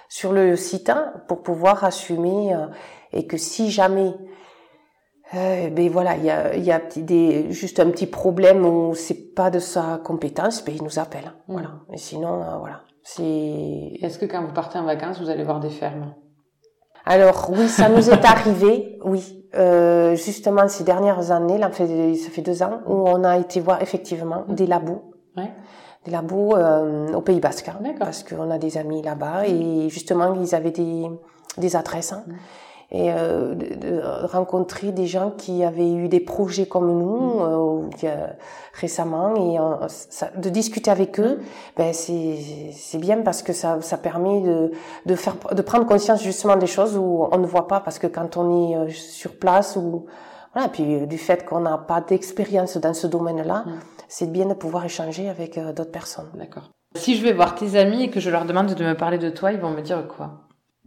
sur 0.09 0.33
le 0.33 0.57
site 0.57 0.91
pour 1.29 1.43
pouvoir 1.43 1.85
assumer 1.85 2.55
euh, 2.55 2.67
et 3.13 3.27
que 3.27 3.37
si 3.37 3.71
jamais 3.71 4.15
euh, 5.35 5.71
ben 5.71 5.89
voilà, 5.91 6.17
il 6.17 6.25
y 6.25 6.31
a, 6.31 6.57
y 6.57 6.73
a 6.73 6.81
des, 6.97 7.53
juste 7.53 7.79
un 7.79 7.91
petit 7.91 8.07
problème 8.07 8.67
où 8.67 8.95
c'est 8.95 9.35
pas 9.35 9.51
de 9.51 9.59
sa 9.61 10.01
compétence, 10.03 10.65
ben 10.65 10.75
il 10.75 10.83
nous 10.83 10.99
appelle. 10.99 11.33
Mm. 11.47 11.53
Voilà. 11.53 11.71
Et 11.93 11.99
sinon, 11.99 12.43
euh, 12.43 12.57
voilà. 12.59 12.81
C'est. 13.03 13.23
Est-ce 14.03 14.19
que 14.19 14.27
quand 14.27 14.43
vous 14.45 14.53
partez 14.53 14.79
en 14.79 14.85
vacances, 14.85 15.21
vous 15.21 15.31
allez 15.31 15.45
voir 15.45 15.61
des 15.61 15.71
fermes? 15.71 16.15
Alors 17.07 17.51
oui, 17.51 17.69
ça 17.69 17.89
nous 17.89 18.11
est 18.11 18.25
arrivé. 18.25 18.99
Oui, 19.05 19.47
euh, 19.55 20.15
justement 20.17 20.69
ces 20.69 20.85
dernières 20.85 21.31
années, 21.31 21.59
là, 21.59 21.71
ça 21.73 22.31
fait 22.31 22.43
deux 22.43 22.63
ans, 22.63 22.81
où 22.87 23.09
on 23.09 23.25
a 23.25 23.39
été 23.39 23.61
voir 23.61 23.83
effectivement 23.83 24.45
des 24.49 24.67
labos. 24.67 25.13
Ouais. 25.37 25.51
Des 26.05 26.11
labos 26.11 26.57
euh, 26.57 27.13
au 27.13 27.21
Pays 27.21 27.41
Basque, 27.41 27.69
hein, 27.69 27.95
parce 27.99 28.23
qu'on 28.23 28.51
a 28.51 28.59
des 28.59 28.79
amis 28.79 29.03
là-bas 29.03 29.47
et 29.47 29.89
justement 29.91 30.35
ils 30.35 30.55
avaient 30.55 30.71
des 30.71 31.11
des 31.59 31.77
adresses. 31.77 32.13
Hein. 32.13 32.25
Mm 32.93 32.97
et 33.01 33.13
euh, 33.13 33.55
de, 33.55 34.01
rencontrer 34.27 34.91
des 34.91 35.07
gens 35.07 35.31
qui 35.31 35.63
avaient 35.63 35.93
eu 35.93 36.09
des 36.09 36.21
projets 36.21 36.67
comme 36.67 36.99
nous 36.99 37.39
mm. 37.39 37.91
euh, 38.05 38.27
récemment 38.75 39.35
et 39.37 39.59
euh, 39.59 39.87
ça, 39.89 40.31
de 40.37 40.49
discuter 40.49 40.91
avec 40.91 41.21
eux 41.21 41.41
ben 41.77 41.93
c'est 41.93 42.39
c'est 42.73 42.99
bien 42.99 43.23
parce 43.23 43.43
que 43.43 43.53
ça 43.53 43.81
ça 43.81 43.97
permet 43.97 44.41
de 44.41 44.73
de 45.07 45.15
faire 45.15 45.37
de 45.53 45.63
prendre 45.63 45.87
conscience 45.87 46.23
justement 46.23 46.57
des 46.57 46.67
choses 46.67 46.97
où 46.97 47.29
on 47.31 47.39
ne 47.39 47.47
voit 47.47 47.69
pas 47.69 47.81
parce 47.81 47.99
que 47.99 48.09
quand 48.09 48.37
on 48.37 48.73
est 48.73 48.77
euh, 48.77 48.89
sur 48.91 49.37
place 49.39 49.77
ou 49.77 50.07
voilà 50.53 50.69
puis 50.69 51.07
du 51.07 51.19
fait 51.19 51.45
qu'on 51.45 51.61
n'a 51.61 51.79
pas 51.79 52.01
d'expérience 52.01 52.77
dans 52.77 52.95
ce 52.95 53.07
domaine-là 53.07 53.65
mm. 53.67 53.73
c'est 54.09 54.33
bien 54.33 54.47
de 54.47 54.55
pouvoir 54.55 54.85
échanger 54.85 55.29
avec 55.29 55.59
euh, 55.59 55.73
d'autres 55.73 55.93
personnes 55.93 56.31
d'accord 56.35 56.71
si 56.97 57.17
je 57.17 57.23
vais 57.23 57.33
voir 57.33 57.55
tes 57.55 57.77
amis 57.77 58.03
et 58.05 58.11
que 58.11 58.19
je 58.19 58.31
leur 58.31 58.47
demande 58.47 58.75
de 58.75 58.85
me 58.85 58.97
parler 58.97 59.19
de 59.19 59.31
toi 59.31 59.53
ils 59.53 59.61
vont 59.61 59.71
me 59.71 59.81
dire 59.81 60.09
quoi? 60.09 60.41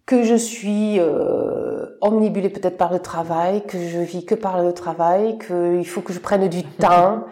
Que 0.05 0.23
je 0.23 0.35
suis 0.35 0.99
euh, 0.99 1.72
omnibulée 2.01 2.49
peut-être 2.49 2.77
par 2.77 2.91
le 2.91 2.99
travail, 2.99 3.65
que 3.65 3.77
je 3.77 3.99
vis 3.99 4.25
que 4.25 4.35
par 4.35 4.61
le 4.61 4.73
travail, 4.73 5.37
qu'il 5.37 5.87
faut 5.87 6.01
que 6.01 6.13
je 6.13 6.19
prenne 6.19 6.47
du 6.47 6.63
temps. 6.79 7.23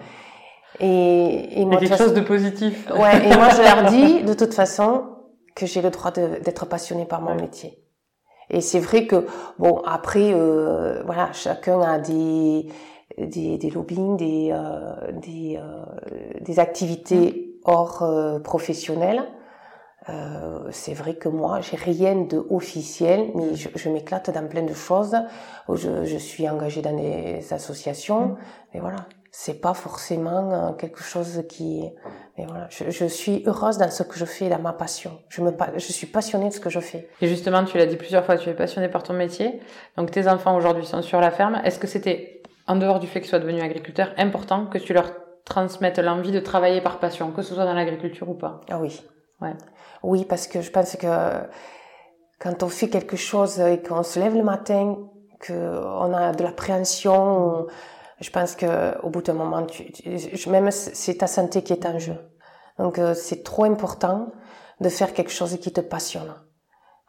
Et, 0.80 1.62
et 1.62 1.66
moi, 1.66 1.78
quelque 1.78 1.98
chose 1.98 2.14
de 2.14 2.22
positif. 2.22 2.90
Ouais, 2.92 3.28
et 3.28 3.36
moi 3.36 3.50
je 3.50 3.62
leur 3.62 3.84
dis 3.92 4.24
de 4.24 4.34
toute 4.34 4.54
façon 4.54 5.04
que 5.56 5.66
j'ai 5.66 5.82
le 5.82 5.90
droit 5.90 6.12
d'être 6.12 6.66
passionnée 6.66 7.06
par 7.06 7.22
mon 7.22 7.36
métier. 7.36 7.78
Et 8.50 8.62
c'est 8.62 8.80
vrai 8.80 9.06
que 9.08 9.28
bon 9.60 9.82
après 9.86 10.34
euh, 10.34 11.04
voilà 11.06 11.32
chacun 11.34 11.82
a 11.82 12.00
des 12.00 12.68
des, 13.18 13.58
des 13.58 13.70
lobbying, 13.70 14.18
des 14.18 14.50
euh, 14.52 15.12
des, 15.12 15.58
euh, 15.58 15.84
des 16.42 16.60
activités 16.60 17.60
mmh. 17.66 17.70
hors 17.70 18.04
euh, 18.04 18.40
professionnelles. 18.40 19.24
Euh, 20.10 20.68
c'est 20.72 20.94
vrai 20.94 21.16
que 21.16 21.30
moi, 21.30 21.62
j'ai 21.62 21.78
rien 21.78 22.16
de 22.16 22.44
officiel, 22.50 23.32
mais 23.36 23.56
je, 23.56 23.70
je 23.76 23.90
m'éclate 23.90 24.32
dans 24.32 24.48
plein 24.48 24.64
de 24.64 24.74
choses. 24.74 25.16
Je, 25.70 26.06
je, 26.06 26.18
suis 26.18 26.50
engagée 26.50 26.82
dans 26.82 26.96
des 26.96 27.54
associations, 27.54 28.36
mais 28.74 28.80
voilà, 28.80 29.06
c'est 29.32 29.62
pas 29.62 29.76
forcément 29.76 30.52
euh, 30.52 30.72
quelque 30.74 31.04
chose 31.04 31.44
qui. 31.48 31.88
Mais 32.38 32.46
voilà, 32.46 32.68
je, 32.72 32.90
je, 32.90 33.06
suis 33.06 33.44
heureuse 33.46 33.78
dans 33.78 33.92
ce 33.92 34.02
que 34.02 34.18
je 34.18 34.26
fais, 34.26 34.50
dans 34.50 34.60
ma 34.60 34.74
passion. 34.74 35.20
Je 35.30 35.42
me, 35.42 35.52
je 35.76 35.92
suis 35.92 36.08
passionnée 36.08 36.50
de 36.50 36.54
ce 36.54 36.60
que 36.60 36.72
je 36.72 36.80
fais. 36.80 37.08
Et 37.22 37.28
justement, 37.28 37.64
tu 37.64 37.78
l'as 37.78 37.86
dit 37.86 37.96
plusieurs 37.96 38.26
fois, 38.26 38.38
tu 38.38 38.50
es 38.50 38.56
passionnée 38.56 38.90
par 38.90 39.04
ton 39.04 39.14
métier. 39.14 39.62
Donc 39.98 40.10
tes 40.10 40.28
enfants 40.28 40.56
aujourd'hui 40.56 40.86
sont 40.86 41.04
sur 41.04 41.22
la 41.22 41.30
ferme. 41.30 41.62
Est-ce 41.64 41.78
que 41.78 41.88
c'était, 41.88 42.42
en 42.66 42.76
dehors 42.76 43.00
du 43.00 43.06
fait 43.06 43.20
que 43.20 43.26
tu 43.26 43.30
sois 43.30 43.40
devenu 43.40 43.62
agriculteur, 43.62 44.14
important 44.18 44.66
que 44.66 44.80
tu 44.80 44.94
leur 44.94 45.12
transmettes 45.46 46.00
l'envie 46.00 46.32
de 46.32 46.40
travailler 46.40 46.82
par 46.82 47.00
passion, 47.00 47.32
que 47.32 47.44
ce 47.44 47.54
soit 47.54 47.66
dans 47.66 47.74
l'agriculture 47.76 48.28
ou 48.30 48.34
pas? 48.34 48.62
Ah 48.70 48.80
oui. 48.80 49.00
Ouais. 49.42 49.54
Oui, 50.04 50.26
parce 50.26 50.48
que 50.48 50.62
je 50.62 50.72
pense 50.72 50.96
que 50.96 51.08
quand 52.40 52.64
on 52.64 52.70
fait 52.70 52.90
quelque 52.90 53.18
chose 53.18 53.60
et 53.60 53.82
qu'on 53.82 54.04
se 54.04 54.20
lève 54.20 54.36
le 54.36 54.44
matin, 54.44 54.96
qu'on 55.46 56.14
a 56.14 56.32
de 56.32 56.44
l'appréhension, 56.44 57.68
je 58.20 58.30
pense 58.30 58.56
que 58.56 59.00
au 59.04 59.10
bout 59.10 59.22
d'un 59.22 59.34
moment, 59.34 59.66
tu, 59.66 60.50
même 60.50 60.72
c'est 60.72 61.18
ta 61.18 61.28
santé 61.28 61.64
qui 61.64 61.74
est 61.74 61.86
en 61.86 62.00
jeu. 62.00 62.18
Donc 62.80 63.00
euh, 63.00 63.14
c'est 63.14 63.44
trop 63.44 63.64
important 63.64 64.32
de 64.80 64.90
faire 64.90 65.14
quelque 65.14 65.32
chose 65.32 65.58
qui 65.60 65.72
te 65.72 65.82
passionne. 65.82 66.34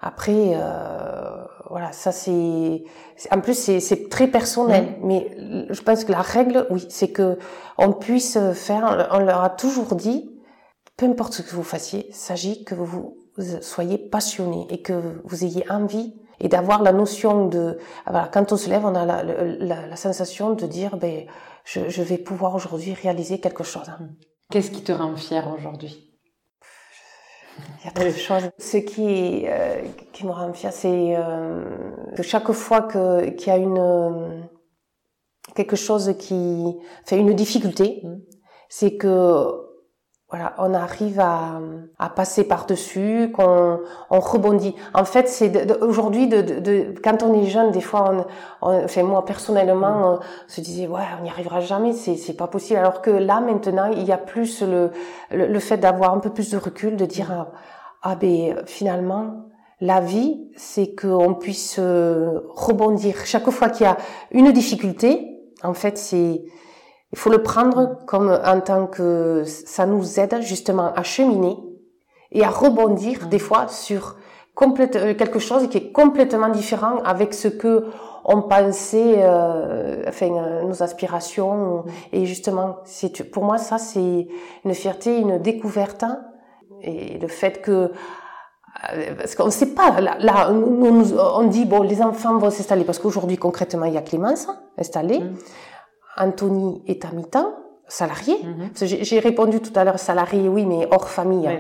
Après, 0.01 0.53
euh, 0.55 1.45
voilà, 1.71 1.93
ça 1.93 2.13
c'est. 2.13 2.83
En 3.31 3.41
plus, 3.41 3.55
c'est 3.55 4.09
très 4.09 4.27
personnel, 4.27 4.97
mais 5.03 5.31
je 5.71 5.81
pense 5.81 6.05
que 6.05 6.13
la 6.13 6.23
règle, 6.23 6.67
oui, 6.71 6.87
c'est 6.91 7.13
que 7.13 7.39
on 7.79 7.93
puisse 7.93 8.39
faire. 8.55 9.09
On 9.13 9.21
leur 9.21 9.45
a 9.45 9.51
toujours 9.51 9.95
dit, 9.95 10.32
peu 10.97 11.07
importe 11.07 11.35
ce 11.35 11.43
que 11.43 11.55
vous 11.55 11.63
fassiez, 11.63 12.11
s'agit 12.13 12.65
que 12.65 12.75
vous, 12.75 13.17
soyez 13.61 13.99
passionné 13.99 14.67
et 14.71 14.83
que 14.83 15.21
vous 15.25 15.45
ayez 15.45 15.71
envie 15.71 16.15
et 16.39 16.49
d'avoir 16.49 16.83
la 16.83 16.93
notion 16.93 17.47
de 17.47 17.79
voilà, 18.07 18.29
quand 18.33 18.53
on 18.53 18.57
se 18.57 18.69
lève 18.69 18.85
on 18.85 18.95
a 18.95 19.05
la, 19.07 19.23
la, 19.23 19.87
la 19.87 19.97
sensation 19.97 20.53
de 20.55 20.67
dire 20.67 20.97
ben 20.97 21.27
je, 21.65 21.89
je 21.89 22.03
vais 22.03 22.19
pouvoir 22.19 22.55
aujourd'hui 22.55 22.93
réaliser 22.95 23.41
quelque 23.41 23.65
chose. 23.65 23.91
Qu'est-ce 24.51 24.71
qui 24.71 24.83
te 24.83 24.93
rend 24.93 25.17
fier 25.17 25.43
aujourd'hui? 25.57 26.13
Il 27.59 27.87
y 27.87 27.89
a 27.89 27.93
trop 27.93 28.05
de 28.05 28.11
choses. 28.11 28.51
Ce 28.59 28.77
qui 28.77 29.45
euh, 29.47 29.83
qui 30.13 30.27
me 30.27 30.33
rend 30.33 30.53
fier 30.53 30.73
c'est 30.73 31.17
euh, 31.17 31.65
que 32.17 32.23
chaque 32.23 32.51
fois 32.53 32.83
que 32.83 33.31
qu'il 33.31 33.49
y 33.49 33.51
a 33.51 33.57
une 33.57 34.49
quelque 35.55 35.77
chose 35.77 36.15
qui 36.19 36.65
fait 37.05 37.19
une 37.19 37.35
difficulté 37.35 38.03
mm. 38.05 38.21
c'est 38.69 38.97
que 38.97 39.62
voilà, 40.33 40.55
on 40.57 40.73
arrive 40.73 41.21
à, 41.21 41.61
à 41.99 42.09
passer 42.09 42.45
par-dessus, 42.45 43.31
qu'on 43.35 43.81
on 44.09 44.19
rebondit. 44.19 44.75
En 44.95 45.05
fait, 45.05 45.29
c'est 45.29 45.71
aujourd'hui, 45.83 46.27
de, 46.27 46.41
de, 46.41 46.59
de, 46.59 46.95
quand 47.05 47.23
on 47.23 47.35
est 47.35 47.45
jeune, 47.49 47.71
des 47.71 47.83
fois, 47.83 48.25
on, 48.63 48.83
enfin 48.83 49.03
moi 49.03 49.27
personnellement, 49.27 50.15
on 50.15 50.21
se 50.49 50.63
disait 50.63 50.87
ouais, 50.87 51.03
on 51.21 51.25
n'y 51.25 51.29
arrivera 51.29 51.61
jamais, 51.61 51.93
c'est 51.93 52.17
c'est 52.17 52.33
pas 52.33 52.47
possible. 52.47 52.79
Alors 52.79 53.03
que 53.03 53.11
là, 53.11 53.43
maintenant, 53.43 53.91
il 53.93 54.05
y 54.05 54.13
a 54.13 54.17
plus 54.17 54.63
le 54.63 54.91
le, 55.31 55.59
fait 55.59 55.77
d'avoir 55.77 56.15
un 56.15 56.19
peu 56.19 56.31
plus 56.31 56.51
de 56.51 56.57
recul, 56.57 56.97
de 56.97 57.05
dire 57.05 57.31
ah, 57.31 57.53
ah 58.01 58.17
ben 58.17 58.57
finalement, 58.65 59.51
la 59.83 60.01
vie, 60.01 60.49
c'est 60.57 60.95
qu'on 60.95 61.35
puisse 61.35 61.77
euh, 61.79 62.41
rebondir 62.49 63.27
chaque 63.27 63.51
fois 63.51 63.69
qu'il 63.69 63.85
y 63.85 63.89
a 63.91 63.99
une 64.31 64.51
difficulté. 64.53 65.43
En 65.63 65.75
fait, 65.75 65.99
c'est 65.99 66.43
il 67.13 67.19
faut 67.19 67.31
le 67.31 67.43
prendre 67.43 67.99
comme 68.07 68.31
en 68.45 68.61
tant 68.61 68.87
que 68.87 69.45
ça 69.45 69.87
nous 69.87 70.19
aide 70.19 70.41
justement 70.41 70.93
à 70.95 71.03
cheminer 71.03 71.59
et 72.31 72.45
à 72.45 72.51
rebondir 72.51 73.27
des 73.29 73.39
fois 73.39 73.69
sur 73.69 74.17
complète, 74.55 74.97
euh, 74.97 75.15
quelque 75.15 75.39
chose 75.39 75.69
qui 75.69 75.79
est 75.79 75.93
complètement 75.93 76.49
différent 76.49 76.99
avec 77.05 77.35
ce 77.35 77.49
que 77.49 77.87
on 78.25 78.43
pensait, 78.43 79.17
euh, 79.19 80.05
enfin, 80.07 80.31
euh, 80.31 80.63
nos 80.63 80.83
aspirations. 80.83 81.85
Et 82.13 82.25
justement, 82.25 82.77
c'est 82.85 83.31
pour 83.31 83.45
moi 83.45 83.59
ça, 83.59 83.79
c'est 83.79 84.29
une 84.65 84.75
fierté, 84.75 85.19
une 85.19 85.39
découverte. 85.39 86.05
Et 86.83 87.19
le 87.19 87.29
fait 87.29 87.61
que 87.63 87.93
euh, 88.95 89.15
parce 89.17 89.35
qu'on 89.35 89.47
ne 89.47 89.51
sait 89.51 89.75
pas, 89.75 90.01
là, 90.01 90.51
on 90.51 91.47
dit, 91.47 91.67
bon, 91.67 91.83
les 91.83 92.01
enfants 92.03 92.39
vont 92.39 92.51
s'installer, 92.51 92.85
parce 92.85 92.99
qu'aujourd'hui, 92.99 93.37
concrètement, 93.37 93.85
il 93.85 93.95
y 93.95 93.99
a 93.99 94.03
Clémence 94.03 94.49
installée, 94.79 95.21
mm. 95.21 95.37
Anthony 96.17 96.83
est 96.87 97.05
à 97.05 97.13
mi-temps, 97.13 97.55
salarié. 97.89 98.35
Mm-hmm. 98.35 99.05
J'ai 99.05 99.19
répondu 99.19 99.61
tout 99.61 99.73
à 99.75 99.85
l'heure 99.85 99.99
salarié, 99.99 100.49
oui, 100.49 100.67
mais 100.67 100.87
hors 100.91 101.09
famille. 101.09 101.47
Hein. 101.47 101.59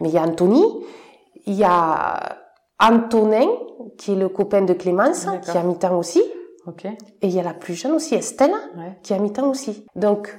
Mais 0.00 0.08
il 0.08 0.14
y 0.14 0.18
a 0.18 0.22
Anthony, 0.22 0.62
il 1.46 1.54
y 1.54 1.64
a 1.64 2.38
Antonin, 2.80 3.48
qui 3.96 4.12
est 4.12 4.16
le 4.16 4.28
copain 4.28 4.62
de 4.62 4.72
Clémence, 4.72 5.26
qui 5.42 5.56
a 5.56 5.62
mi-temps 5.62 5.98
aussi. 5.98 6.22
Okay. 6.66 6.98
Et 7.22 7.28
il 7.28 7.34
y 7.34 7.40
a 7.40 7.42
la 7.42 7.54
plus 7.54 7.74
jeune 7.74 7.92
aussi, 7.92 8.14
Estelle, 8.14 8.54
qui 9.02 9.14
a 9.14 9.18
mi-temps 9.18 9.48
aussi. 9.48 9.86
Donc, 9.96 10.36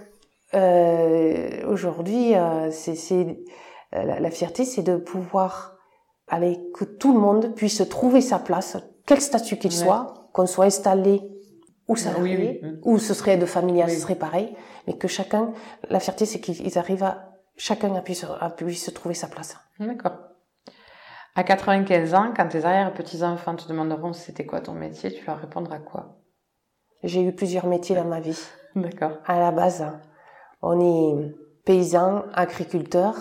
euh, 0.53 1.67
aujourd'hui, 1.67 2.35
euh, 2.35 2.69
c'est 2.71 3.43
la, 3.91 4.19
la, 4.19 4.31
fierté, 4.31 4.65
c'est 4.65 4.83
de 4.83 4.95
pouvoir 4.95 5.75
aller 6.27 6.59
que 6.73 6.85
tout 6.85 7.13
le 7.13 7.19
monde 7.19 7.55
puisse 7.55 7.87
trouver 7.89 8.21
sa 8.21 8.39
place, 8.39 8.77
quel 9.05 9.21
statut 9.21 9.57
qu'il 9.57 9.71
soit, 9.71 10.29
qu'on 10.33 10.45
soit 10.45 10.65
installé 10.65 11.21
ou 11.89 11.95
salarié, 11.95 12.62
ou 12.84 12.99
ce 12.99 13.15
serait 13.15 13.36
de 13.38 13.47
familial, 13.47 13.89
ce 13.89 13.99
serait 13.99 14.15
pareil, 14.15 14.56
mais 14.86 14.93
que 14.93 15.08
chacun, 15.08 15.54
la 15.89 15.99
fierté, 15.99 16.25
c'est 16.28 16.39
qu'ils 16.39 16.78
arrivent 16.78 17.04
à, 17.04 17.32
chacun 17.58 17.93
a 17.95 18.02
pu, 18.02 18.13
a 18.39 18.49
pu 18.52 18.73
se 18.75 18.91
trouver 18.91 19.15
sa 19.15 19.28
place. 19.28 19.58
D'accord. 19.80 20.17
À 21.36 21.43
95 21.43 22.13
ans, 22.13 22.34
quand 22.36 22.47
tes 22.47 22.63
arrière-petits-enfants 22.63 23.56
te 23.56 23.67
demanderont 23.67 24.13
c'était 24.13 24.45
quoi 24.45 24.62
ton 24.62 24.73
métier, 24.73 25.12
tu 25.12 25.25
leur 25.25 25.39
répondras 25.39 25.80
quoi? 25.80 26.19
J'ai 27.04 27.23
eu 27.23 27.34
plusieurs 27.34 27.65
métiers 27.65 27.95
dans 27.95 28.06
ma 28.06 28.19
vie. 28.19 28.39
D'accord. 28.75 29.17
À 29.25 29.39
la 29.39 29.52
base, 29.52 29.84
on 30.62 30.80
est 30.80 31.36
paysan, 31.65 32.25
agriculteur, 32.34 33.15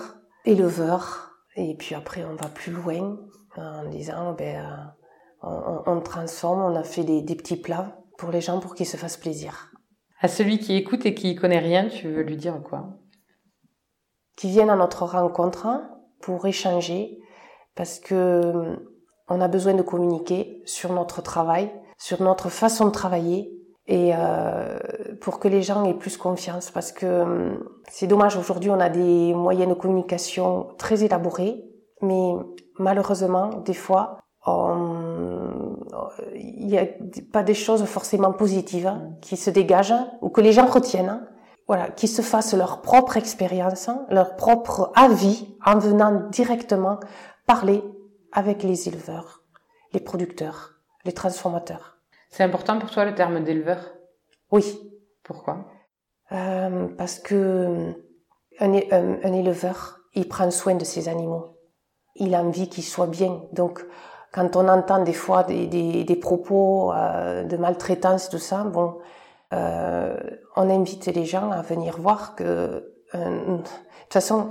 éleveur, 0.45 1.31
et 1.55 1.75
puis 1.75 1.95
après 1.95 2.23
on 2.23 2.35
va 2.35 2.49
plus 2.49 2.71
loin 2.71 3.17
en 3.57 3.89
disant 3.89 4.33
ben 4.33 4.93
on, 5.41 5.81
on 5.87 6.01
transforme, 6.01 6.61
on 6.61 6.75
a 6.75 6.83
fait 6.83 7.03
des, 7.03 7.21
des 7.23 7.35
petits 7.35 7.57
plats 7.57 7.99
pour 8.19 8.31
les 8.31 8.41
gens 8.41 8.59
pour 8.59 8.75
qu'ils 8.75 8.85
se 8.85 8.97
fassent 8.97 9.17
plaisir. 9.17 9.71
À 10.19 10.27
celui 10.27 10.59
qui 10.59 10.75
écoute 10.75 11.05
et 11.05 11.15
qui 11.15 11.35
connaît 11.35 11.59
rien, 11.59 11.87
tu 11.87 12.09
veux 12.09 12.21
lui 12.21 12.35
dire 12.35 12.61
quoi? 12.61 12.89
Qui 14.35 14.49
vienne 14.49 14.69
à 14.69 14.75
notre 14.75 15.05
rencontre 15.05 15.67
pour 16.21 16.45
échanger, 16.45 17.17
parce 17.75 17.97
que 17.99 18.77
on 19.29 19.39
a 19.39 19.47
besoin 19.47 19.73
de 19.73 19.81
communiquer 19.81 20.61
sur 20.65 20.91
notre 20.91 21.21
travail, 21.21 21.71
sur 21.97 22.21
notre 22.21 22.49
façon 22.49 22.85
de 22.87 22.91
travailler 22.91 23.53
et 23.87 24.11
euh, 24.13 24.77
pour 25.21 25.39
que 25.39 25.47
les 25.47 25.61
gens 25.61 25.85
aient 25.85 25.97
plus 25.97 26.17
confiance 26.17 26.71
parce 26.71 26.91
que 26.91 27.57
c'est 27.89 28.05
dommage 28.05 28.37
aujourd'hui 28.37 28.69
on 28.69 28.79
a 28.79 28.89
des 28.89 29.33
moyens 29.33 29.67
de 29.67 29.73
communication 29.73 30.67
très 30.77 31.03
élaborés 31.03 31.63
mais 32.01 32.33
malheureusement 32.77 33.47
des 33.65 33.73
fois 33.73 34.19
il 36.35 36.67
n'y 36.67 36.77
a 36.77 36.85
pas 37.31 37.43
des 37.43 37.53
choses 37.53 37.83
forcément 37.85 38.33
positives 38.33 38.87
hein, 38.87 39.11
qui 39.21 39.37
se 39.37 39.49
dégagent 39.49 39.93
ou 40.21 40.29
que 40.29 40.41
les 40.41 40.51
gens 40.51 40.65
retiennent 40.65 41.09
hein. 41.09 41.27
voilà 41.67 41.89
qui 41.89 42.07
se 42.07 42.21
fassent 42.21 42.53
leur 42.53 42.81
propre 42.81 43.17
expérience 43.17 43.89
hein, 43.89 44.05
leur 44.09 44.35
propre 44.35 44.91
avis 44.95 45.55
en 45.65 45.77
venant 45.77 46.27
directement 46.29 46.99
parler 47.45 47.83
avec 48.31 48.63
les 48.63 48.87
éleveurs, 48.87 49.43
les 49.93 49.99
producteurs, 49.99 50.75
les 51.05 51.13
transformateurs. 51.13 51.97
C'est 52.29 52.43
important 52.43 52.77
pour 52.77 52.91
toi 52.91 53.05
le 53.05 53.15
terme 53.15 53.43
d'éleveur? 53.43 53.79
Oui. 54.51 54.79
Pourquoi? 55.23 55.65
Euh, 56.31 56.87
Parce 56.97 57.19
que 57.19 57.95
un, 58.59 58.73
éleveur, 59.33 59.99
il 60.13 60.27
prend 60.27 60.51
soin 60.51 60.75
de 60.75 60.83
ses 60.83 61.07
animaux. 61.07 61.57
Il 62.15 62.35
a 62.35 62.43
envie 62.43 62.69
qu'ils 62.69 62.83
soient 62.83 63.07
bien. 63.07 63.41
Donc, 63.53 63.85
quand 64.31 64.55
on 64.55 64.67
entend 64.67 65.03
des 65.03 65.13
fois 65.13 65.43
des, 65.43 66.19
propos 66.21 66.91
euh, 66.93 67.43
de 67.43 67.57
maltraitance, 67.57 68.29
tout 68.29 68.37
ça, 68.37 68.63
bon, 68.63 68.97
euh, 69.53 70.15
on 70.55 70.69
invite 70.69 71.07
les 71.07 71.25
gens 71.25 71.51
à 71.51 71.61
venir 71.61 71.97
voir 71.99 72.35
que, 72.35 72.91
de 73.13 73.57
toute 73.57 74.13
façon, 74.13 74.47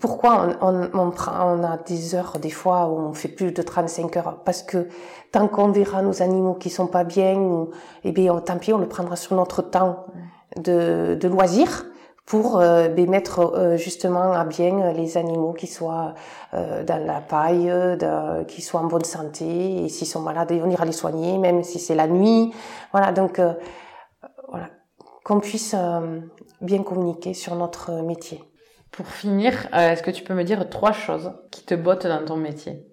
pourquoi 0.00 0.56
on, 0.60 0.88
on, 0.92 1.12
on, 1.18 1.64
a 1.64 1.78
des 1.78 2.14
heures, 2.14 2.38
des 2.38 2.50
fois, 2.50 2.86
où 2.86 2.98
on 2.98 3.14
fait 3.14 3.28
plus 3.28 3.52
de 3.52 3.62
35 3.62 4.16
heures? 4.18 4.38
Parce 4.44 4.62
que 4.62 4.88
tant 5.32 5.48
qu'on 5.48 5.72
verra 5.72 6.02
nos 6.02 6.22
animaux 6.22 6.54
qui 6.54 6.70
sont 6.70 6.86
pas 6.86 7.04
bien, 7.04 7.36
ou, 7.36 7.70
eh 8.04 8.12
bien, 8.12 8.38
tant 8.40 8.58
pis, 8.58 8.72
on 8.72 8.78
le 8.78 8.86
prendra 8.88 9.16
sur 9.16 9.34
notre 9.34 9.62
temps 9.62 10.06
de, 10.56 11.16
de 11.18 11.28
loisir 11.28 11.86
pour 12.28 12.60
euh, 12.60 12.94
mettre 13.06 13.40
euh, 13.40 13.78
justement 13.78 14.32
à 14.32 14.44
bien 14.44 14.92
les 14.92 15.16
animaux 15.16 15.54
qui 15.54 15.66
soient 15.66 16.12
euh, 16.52 16.84
dans 16.84 17.02
la 17.06 17.22
paille, 17.22 17.68
de, 17.68 18.44
qui 18.44 18.60
soient 18.60 18.82
en 18.82 18.86
bonne 18.86 19.04
santé, 19.04 19.84
et 19.84 19.88
s'ils 19.88 20.06
sont 20.06 20.20
malades, 20.20 20.52
on 20.52 20.68
ira 20.68 20.84
les 20.84 20.92
soigner, 20.92 21.38
même 21.38 21.64
si 21.64 21.78
c'est 21.78 21.94
la 21.94 22.06
nuit. 22.06 22.52
Voilà, 22.92 23.12
donc 23.12 23.38
euh, 23.38 23.54
voilà, 24.50 24.68
qu'on 25.24 25.40
puisse 25.40 25.74
bien 26.60 26.82
communiquer 26.82 27.32
sur 27.32 27.54
notre 27.54 27.92
métier. 28.02 28.44
Pour 28.90 29.06
finir, 29.06 29.54
euh, 29.72 29.92
est-ce 29.92 30.02
que 30.02 30.10
tu 30.10 30.22
peux 30.22 30.34
me 30.34 30.44
dire 30.44 30.68
trois 30.68 30.92
choses 30.92 31.32
qui 31.50 31.64
te 31.64 31.74
bottent 31.74 32.06
dans 32.06 32.24
ton 32.26 32.36
métier? 32.36 32.86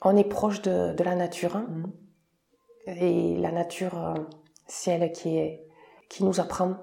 On 0.00 0.16
est 0.16 0.24
proche 0.28 0.62
de, 0.62 0.94
de 0.94 1.04
la 1.04 1.14
nature. 1.14 1.56
Hein. 1.56 1.66
Mhm. 1.68 1.92
Et 2.86 3.36
la 3.36 3.52
nature, 3.52 3.98
euh, 3.98 4.14
c'est 4.66 4.92
elle 4.92 5.12
qui, 5.12 5.36
est, 5.36 5.66
qui 6.08 6.24
nous 6.24 6.40
apprend 6.40 6.76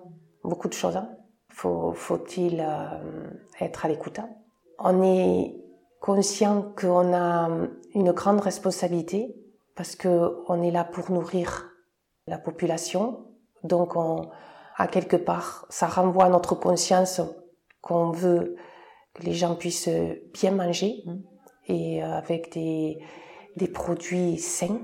beaucoup 0.43 0.67
de 0.67 0.73
choses. 0.73 0.95
Hein. 0.95 1.09
Faut, 1.51 1.93
faut-il 1.93 2.61
euh, 2.65 3.29
être 3.59 3.85
à 3.85 3.89
l'écoute 3.89 4.19
hein. 4.19 4.29
On 4.79 5.03
est 5.03 5.55
conscient 5.99 6.73
qu'on 6.75 7.13
a 7.13 7.49
une 7.93 8.11
grande 8.13 8.41
responsabilité 8.41 9.35
parce 9.75 9.95
que 9.95 10.41
on 10.47 10.63
est 10.63 10.71
là 10.71 10.83
pour 10.83 11.11
nourrir 11.11 11.69
la 12.27 12.39
population. 12.39 13.25
Donc, 13.63 13.95
on, 13.95 14.29
à 14.75 14.87
quelque 14.87 15.17
part, 15.17 15.67
ça 15.69 15.87
renvoie 15.87 16.25
à 16.25 16.29
notre 16.29 16.55
conscience 16.55 17.21
qu'on 17.81 18.09
veut 18.09 18.55
que 19.13 19.23
les 19.23 19.33
gens 19.33 19.55
puissent 19.55 19.89
bien 20.33 20.51
manger 20.51 21.03
mm. 21.05 21.15
et 21.67 22.03
euh, 22.03 22.17
avec 22.17 22.53
des, 22.53 22.99
des 23.57 23.67
produits 23.67 24.37
sains. 24.37 24.79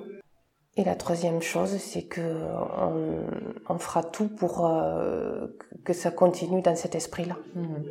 Et 0.77 0.83
la 0.83 0.93
troisième 0.93 1.41
chose, 1.41 1.75
c'est 1.79 2.03
que 2.03 2.21
on, 2.21 3.23
on, 3.67 3.79
fera 3.79 4.03
tout 4.03 4.27
pour 4.27 4.67
euh, 4.67 5.47
que 5.83 5.91
ça 5.91 6.11
continue 6.11 6.61
dans 6.61 6.75
cet 6.75 6.93
esprit-là. 6.93 7.35
Mm. 7.55 7.83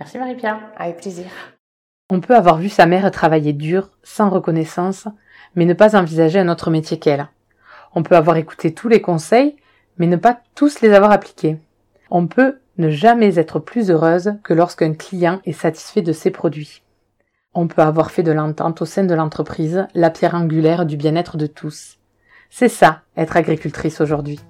Merci 0.00 0.18
Marie-Pierre. 0.18 0.58
Avec 0.76 0.96
plaisir. 0.96 1.26
On 2.10 2.20
peut 2.20 2.34
avoir 2.34 2.58
vu 2.58 2.68
sa 2.68 2.86
mère 2.86 3.08
travailler 3.12 3.52
dur, 3.52 3.90
sans 4.02 4.30
reconnaissance, 4.30 5.06
mais 5.54 5.64
ne 5.64 5.74
pas 5.74 5.96
envisager 5.96 6.40
un 6.40 6.48
autre 6.48 6.70
métier 6.70 6.98
qu'elle. 6.98 7.28
On 7.94 8.02
peut 8.02 8.16
avoir 8.16 8.36
écouté 8.36 8.74
tous 8.74 8.88
les 8.88 9.00
conseils, 9.00 9.56
mais 9.96 10.08
ne 10.08 10.16
pas 10.16 10.40
tous 10.56 10.80
les 10.80 10.92
avoir 10.92 11.12
appliqués. 11.12 11.56
On 12.10 12.26
peut 12.26 12.58
ne 12.78 12.90
jamais 12.90 13.38
être 13.38 13.60
plus 13.60 13.90
heureuse 13.90 14.34
que 14.42 14.54
lorsqu'un 14.54 14.92
client 14.94 15.40
est 15.44 15.52
satisfait 15.52 16.02
de 16.02 16.12
ses 16.12 16.32
produits. 16.32 16.81
On 17.54 17.66
peut 17.66 17.82
avoir 17.82 18.10
fait 18.10 18.22
de 18.22 18.32
l'entente 18.32 18.80
au 18.80 18.86
sein 18.86 19.04
de 19.04 19.14
l'entreprise 19.14 19.86
la 19.94 20.08
pierre 20.08 20.34
angulaire 20.34 20.86
du 20.86 20.96
bien-être 20.96 21.36
de 21.36 21.46
tous. 21.46 21.98
C'est 22.48 22.70
ça, 22.70 23.02
être 23.14 23.36
agricultrice 23.36 24.00
aujourd'hui. 24.00 24.40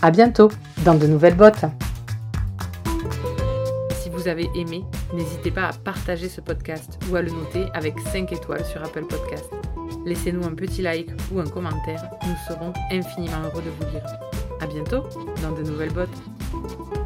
À 0.00 0.12
bientôt 0.12 0.48
dans 0.84 0.94
de 0.94 1.08
nouvelles 1.08 1.36
bottes. 1.36 1.64
Si 3.96 4.10
vous 4.10 4.28
avez 4.28 4.48
aimé, 4.54 4.84
n'hésitez 5.12 5.50
pas 5.50 5.68
à 5.68 5.72
partager 5.72 6.28
ce 6.28 6.40
podcast 6.40 7.00
ou 7.10 7.16
à 7.16 7.22
le 7.22 7.32
noter 7.32 7.66
avec 7.74 7.98
5 7.98 8.30
étoiles 8.30 8.64
sur 8.64 8.82
Apple 8.84 9.06
Podcast. 9.06 9.50
Laissez-nous 10.06 10.44
un 10.44 10.54
petit 10.54 10.82
like 10.82 11.10
ou 11.32 11.40
un 11.40 11.46
commentaire, 11.46 12.10
nous 12.24 12.36
serons 12.46 12.72
infiniment 12.92 13.42
heureux 13.44 13.62
de 13.62 13.70
vous 13.70 13.92
lire. 13.92 14.06
À 14.60 14.66
bientôt 14.68 15.02
dans 15.42 15.50
de 15.50 15.64
nouvelles 15.68 15.92
bottes. 15.92 17.01